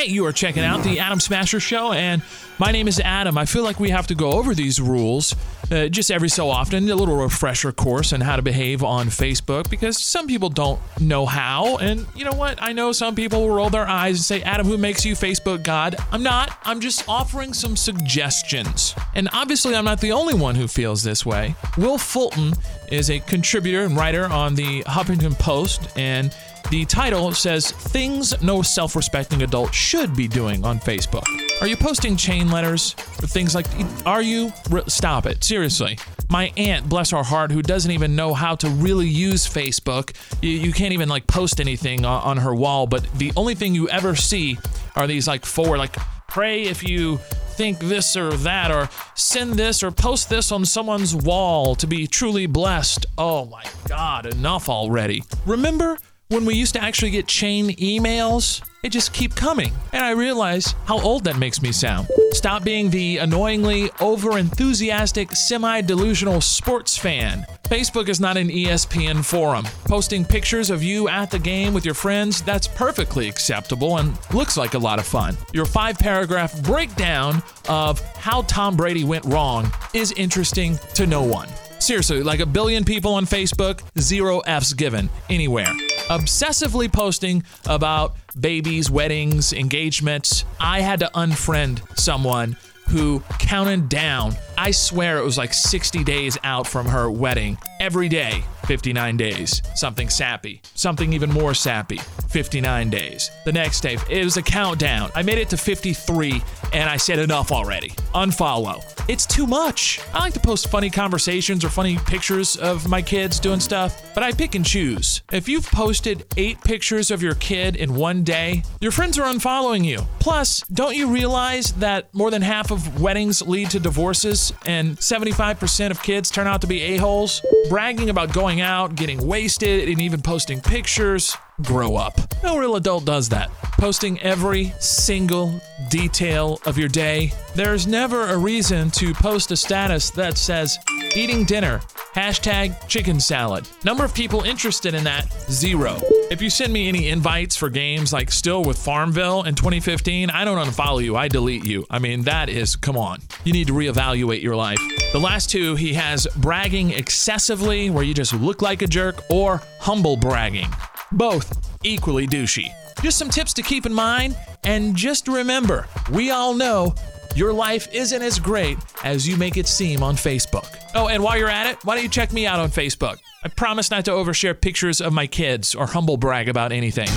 Hey, 0.05 0.11
you 0.11 0.25
are 0.27 0.31
checking 0.31 0.63
out 0.63 0.83
the 0.83 0.99
Adam 0.99 1.19
Smasher 1.19 1.59
Show, 1.59 1.91
and 1.91 2.21
my 2.59 2.71
name 2.71 2.87
is 2.87 2.99
Adam. 2.99 3.39
I 3.39 3.45
feel 3.45 3.63
like 3.63 3.79
we 3.79 3.89
have 3.89 4.05
to 4.07 4.13
go 4.13 4.33
over 4.33 4.53
these 4.53 4.79
rules 4.79 5.35
uh, 5.71 5.87
just 5.87 6.11
every 6.11 6.29
so 6.29 6.47
often, 6.47 6.87
a 6.91 6.95
little 6.95 7.15
refresher 7.15 7.71
course 7.71 8.13
on 8.13 8.21
how 8.21 8.35
to 8.35 8.43
behave 8.43 8.83
on 8.83 9.07
Facebook, 9.07 9.67
because 9.67 9.97
some 9.97 10.27
people 10.27 10.49
don't 10.49 10.79
know 11.01 11.25
how. 11.25 11.77
And 11.77 12.05
you 12.15 12.23
know 12.23 12.33
what? 12.33 12.61
I 12.61 12.71
know 12.71 12.91
some 12.91 13.15
people 13.15 13.41
will 13.47 13.55
roll 13.55 13.71
their 13.71 13.87
eyes 13.87 14.17
and 14.17 14.23
say, 14.23 14.43
Adam, 14.43 14.67
who 14.67 14.77
makes 14.77 15.03
you 15.03 15.15
Facebook 15.15 15.63
God? 15.63 15.95
I'm 16.11 16.21
not. 16.21 16.55
I'm 16.65 16.81
just 16.81 17.09
offering 17.09 17.55
some 17.55 17.75
suggestions. 17.75 18.93
And 19.15 19.27
obviously, 19.33 19.75
I'm 19.75 19.85
not 19.85 20.01
the 20.01 20.11
only 20.11 20.35
one 20.35 20.53
who 20.53 20.67
feels 20.67 21.01
this 21.01 21.25
way. 21.25 21.55
Will 21.79 21.97
Fulton 21.97 22.53
is 22.91 23.09
a 23.09 23.21
contributor 23.21 23.81
and 23.81 23.97
writer 23.97 24.25
on 24.25 24.53
the 24.53 24.83
Huffington 24.83 25.39
Post, 25.39 25.97
and 25.97 26.31
the 26.69 26.85
title 26.85 27.31
says 27.31 27.71
Things 27.71 28.41
No 28.41 28.61
Self 28.61 28.95
Respecting 28.95 29.43
Adult 29.43 29.73
Should 29.73 30.15
Be 30.15 30.27
Doing 30.27 30.65
on 30.65 30.79
Facebook. 30.79 31.25
Are 31.61 31.67
you 31.67 31.77
posting 31.77 32.17
chain 32.17 32.49
letters 32.49 32.95
or 33.21 33.27
things 33.27 33.53
like 33.53 33.67
Are 34.05 34.21
you? 34.21 34.51
Stop 34.87 35.25
it. 35.25 35.43
Seriously. 35.43 35.97
My 36.29 36.51
aunt, 36.57 36.89
bless 36.89 37.11
her 37.11 37.23
heart, 37.23 37.51
who 37.51 37.61
doesn't 37.61 37.91
even 37.91 38.15
know 38.15 38.33
how 38.33 38.55
to 38.55 38.69
really 38.69 39.07
use 39.07 39.47
Facebook, 39.47 40.15
you, 40.41 40.49
you 40.49 40.73
can't 40.73 40.91
even 40.91 41.07
like 41.07 41.27
post 41.27 41.61
anything 41.61 42.03
on, 42.03 42.21
on 42.23 42.37
her 42.37 42.55
wall, 42.55 42.87
but 42.87 43.07
the 43.13 43.31
only 43.37 43.53
thing 43.53 43.75
you 43.75 43.87
ever 43.89 44.15
see 44.15 44.57
are 44.95 45.05
these 45.05 45.27
like 45.27 45.45
forward, 45.45 45.77
like, 45.77 45.95
pray 46.27 46.63
if 46.63 46.83
you 46.87 47.17
think 47.55 47.79
this 47.79 48.17
or 48.17 48.31
that, 48.37 48.71
or 48.71 48.89
send 49.13 49.53
this 49.53 49.83
or 49.83 49.91
post 49.91 50.29
this 50.29 50.51
on 50.51 50.65
someone's 50.65 51.15
wall 51.15 51.75
to 51.75 51.87
be 51.87 52.07
truly 52.07 52.47
blessed. 52.47 53.05
Oh 53.17 53.45
my 53.45 53.63
God, 53.87 54.25
enough 54.25 54.67
already. 54.67 55.23
Remember 55.45 55.97
when 56.29 56.45
we 56.45 56.55
used 56.55 56.73
to 56.73 56.83
actually 56.83 57.11
get 57.11 57.27
chain 57.27 57.69
emails? 57.71 58.61
it 58.85 58.91
just 58.91 59.13
keep 59.13 59.33
coming. 59.33 59.73
And 59.93 60.05
I 60.05 60.11
realize 60.11 60.75
how 60.85 61.01
old 61.01 61.23
that 61.23 61.37
makes 61.37 61.59
me 61.59 61.71
sound. 61.71 62.07
Stop 62.33 62.63
being 62.63 62.91
the 62.91 63.17
annoyingly 63.17 63.89
over 63.99 64.37
enthusiastic, 64.37 65.31
semi 65.31 65.81
delusional 65.81 66.39
sports 66.39 66.95
fan. 66.95 67.47
Facebook 67.63 68.09
is 68.09 68.19
not 68.19 68.37
an 68.37 68.47
ESPN 68.49 69.25
forum. 69.25 69.65
Posting 69.85 70.23
pictures 70.23 70.69
of 70.69 70.83
you 70.83 71.09
at 71.09 71.31
the 71.31 71.39
game 71.39 71.73
with 71.73 71.83
your 71.83 71.95
friends, 71.95 72.43
that's 72.43 72.67
perfectly 72.67 73.27
acceptable 73.27 73.97
and 73.97 74.15
looks 74.31 74.55
like 74.55 74.75
a 74.75 74.79
lot 74.79 74.99
of 74.99 75.07
fun. 75.07 75.35
Your 75.51 75.65
five 75.65 75.97
paragraph 75.97 76.61
breakdown 76.61 77.41
of 77.67 77.99
how 78.17 78.43
Tom 78.43 78.77
Brady 78.77 79.03
went 79.03 79.25
wrong 79.25 79.71
is 79.95 80.11
interesting 80.11 80.77
to 80.93 81.07
no 81.07 81.23
one. 81.23 81.49
Seriously, 81.79 82.21
like 82.21 82.39
a 82.39 82.45
billion 82.45 82.83
people 82.83 83.15
on 83.15 83.25
Facebook, 83.25 83.81
zero 83.99 84.41
F's 84.41 84.73
given 84.73 85.09
anywhere. 85.27 85.73
Obsessively 86.09 86.91
posting 86.91 87.43
about 87.65 88.15
babies, 88.39 88.91
weddings, 88.91 89.53
engagements. 89.53 90.45
I 90.59 90.81
had 90.81 90.99
to 90.99 91.09
unfriend 91.15 91.81
someone 91.97 92.55
who 92.89 93.21
counted 93.39 93.89
down. 93.89 94.35
I 94.55 94.69
swear 94.69 95.17
it 95.17 95.23
was 95.23 95.37
like 95.37 95.51
60 95.51 96.03
days 96.03 96.37
out 96.43 96.67
from 96.67 96.85
her 96.85 97.09
wedding. 97.09 97.57
Every 97.79 98.07
day, 98.07 98.43
59 98.67 99.17
days. 99.17 99.61
Something 99.75 100.09
sappy. 100.09 100.61
Something 100.75 101.11
even 101.13 101.29
more 101.29 101.53
sappy. 101.53 101.97
59 102.29 102.89
days. 102.89 103.29
The 103.43 103.51
next 103.51 103.81
day, 103.81 103.97
it 104.09 104.23
was 104.23 104.37
a 104.37 104.41
countdown. 104.41 105.11
I 105.13 105.23
made 105.23 105.37
it 105.37 105.49
to 105.49 105.57
53 105.57 106.41
and 106.73 106.89
I 106.89 106.97
said 106.97 107.19
enough 107.19 107.51
already. 107.51 107.89
Unfollow. 108.13 108.81
It's 109.07 109.25
too 109.25 109.45
much. 109.45 109.99
I 110.13 110.19
like 110.19 110.33
to 110.33 110.39
post 110.39 110.69
funny 110.69 110.89
conversations 110.89 111.63
or 111.63 111.69
funny 111.69 111.97
pictures 111.97 112.55
of 112.55 112.87
my 112.87 113.01
kids 113.01 113.39
doing 113.39 113.59
stuff, 113.59 114.01
but 114.15 114.23
I 114.23 114.31
pick 114.31 114.55
and 114.55 114.65
choose. 114.65 115.21
If 115.31 115.47
you've 115.47 115.69
posted 115.71 116.25
eight 116.37 116.59
pictures 116.63 117.11
of 117.11 117.21
your 117.21 117.35
kid 117.35 117.75
in 117.75 117.93
one 117.95 118.23
day, 118.23 118.63
your 118.81 118.91
friends 118.91 119.19
are 119.19 119.31
unfollowing 119.31 119.85
you. 119.85 119.99
Plus, 120.19 120.61
don't 120.73 120.95
you 120.95 121.07
realize 121.11 121.73
that 121.73 122.13
more 122.15 122.31
than 122.31 122.41
half 122.41 122.71
of 122.71 122.99
weddings 123.01 123.41
lead 123.41 123.69
to 123.71 123.79
divorces 123.79 124.53
and 124.65 124.97
75% 124.97 125.91
of 125.91 126.01
kids 126.01 126.31
turn 126.31 126.47
out 126.47 126.61
to 126.61 126.67
be 126.67 126.81
a-holes? 126.81 127.41
Bragging 127.69 128.11
about 128.11 128.31
going 128.31 128.61
out, 128.61 128.95
getting 128.95 129.25
wasted, 129.25 129.89
and 129.89 129.99
even 129.99 130.21
posting 130.21 130.61
pictures. 130.61 131.35
Grow 131.63 131.95
up. 131.95 132.19
No 132.43 132.57
real 132.57 132.75
adult 132.75 133.05
does 133.05 133.29
that. 133.29 133.49
Posting 133.79 134.19
every 134.21 134.71
single 134.79 135.59
detail 135.89 136.59
of 136.65 136.77
your 136.77 136.89
day. 136.89 137.33
There's 137.55 137.87
never 137.87 138.27
a 138.27 138.37
reason 138.37 138.91
to 138.91 139.13
post 139.13 139.51
a 139.51 139.57
status 139.57 140.11
that 140.11 140.37
says 140.37 140.77
eating 141.15 141.43
dinner, 141.45 141.81
hashtag 142.15 142.87
chicken 142.87 143.19
salad. 143.19 143.67
Number 143.83 144.05
of 144.05 144.13
people 144.13 144.43
interested 144.43 144.93
in 144.93 145.03
that, 145.03 145.29
zero. 145.51 145.97
If 146.31 146.41
you 146.41 146.49
send 146.49 146.71
me 146.71 146.87
any 146.87 147.09
invites 147.09 147.57
for 147.57 147.69
games 147.69 148.13
like 148.13 148.31
Still 148.31 148.63
with 148.63 148.77
Farmville 148.77 149.43
in 149.43 149.53
2015, 149.53 150.29
I 150.29 150.45
don't 150.45 150.65
unfollow 150.65 151.03
you, 151.03 151.17
I 151.17 151.27
delete 151.27 151.65
you. 151.65 151.85
I 151.89 151.99
mean, 151.99 152.21
that 152.21 152.47
is, 152.47 152.77
come 152.77 152.97
on. 152.97 153.19
You 153.43 153.51
need 153.51 153.67
to 153.67 153.73
reevaluate 153.73 154.41
your 154.41 154.55
life. 154.55 154.79
The 155.11 155.19
last 155.19 155.49
two, 155.49 155.75
he 155.75 155.93
has 155.95 156.25
bragging 156.37 156.91
excessively, 156.91 157.89
where 157.89 158.03
you 158.05 158.13
just 158.13 158.33
look 158.33 158.61
like 158.61 158.81
a 158.81 158.87
jerk, 158.87 159.21
or 159.29 159.61
humble 159.81 160.15
bragging. 160.15 160.69
Both 161.11 161.77
equally 161.83 162.27
douchey. 162.27 162.71
Just 163.01 163.17
some 163.17 163.29
tips 163.29 163.53
to 163.53 163.61
keep 163.61 163.85
in 163.85 163.93
mind, 163.93 164.37
and 164.63 164.95
just 164.95 165.27
remember 165.27 165.85
we 166.11 166.31
all 166.31 166.53
know 166.53 166.95
your 167.35 167.53
life 167.53 167.87
isn't 167.93 168.21
as 168.21 168.39
great 168.39 168.77
as 169.03 169.27
you 169.27 169.37
make 169.37 169.57
it 169.57 169.67
seem 169.67 170.01
on 170.01 170.15
Facebook. 170.15 170.67
Oh, 170.95 171.07
and 171.07 171.21
while 171.21 171.37
you're 171.37 171.49
at 171.49 171.67
it, 171.67 171.83
why 171.83 171.95
don't 171.95 172.03
you 172.03 172.09
check 172.09 172.31
me 172.31 172.47
out 172.47 172.59
on 172.59 172.69
Facebook? 172.69 173.17
I 173.43 173.49
promise 173.49 173.91
not 173.91 174.05
to 174.05 174.11
overshare 174.11 174.59
pictures 174.59 175.01
of 175.01 175.13
my 175.13 175.27
kids 175.27 175.75
or 175.75 175.85
humble 175.85 176.17
brag 176.17 176.49
about 176.49 176.71
anything. 176.71 177.09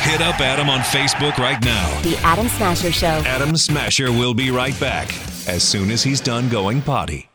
Hit 0.00 0.20
up 0.20 0.40
Adam 0.40 0.68
on 0.68 0.80
Facebook 0.80 1.38
right 1.38 1.62
now. 1.64 2.00
The 2.02 2.16
Adam 2.18 2.48
Smasher 2.48 2.92
Show. 2.92 3.06
Adam 3.06 3.56
Smasher 3.56 4.12
will 4.12 4.34
be 4.34 4.50
right 4.50 4.78
back 4.78 5.08
as 5.48 5.62
soon 5.62 5.90
as 5.90 6.02
he's 6.02 6.20
done 6.20 6.48
going 6.48 6.82
potty. 6.82 7.31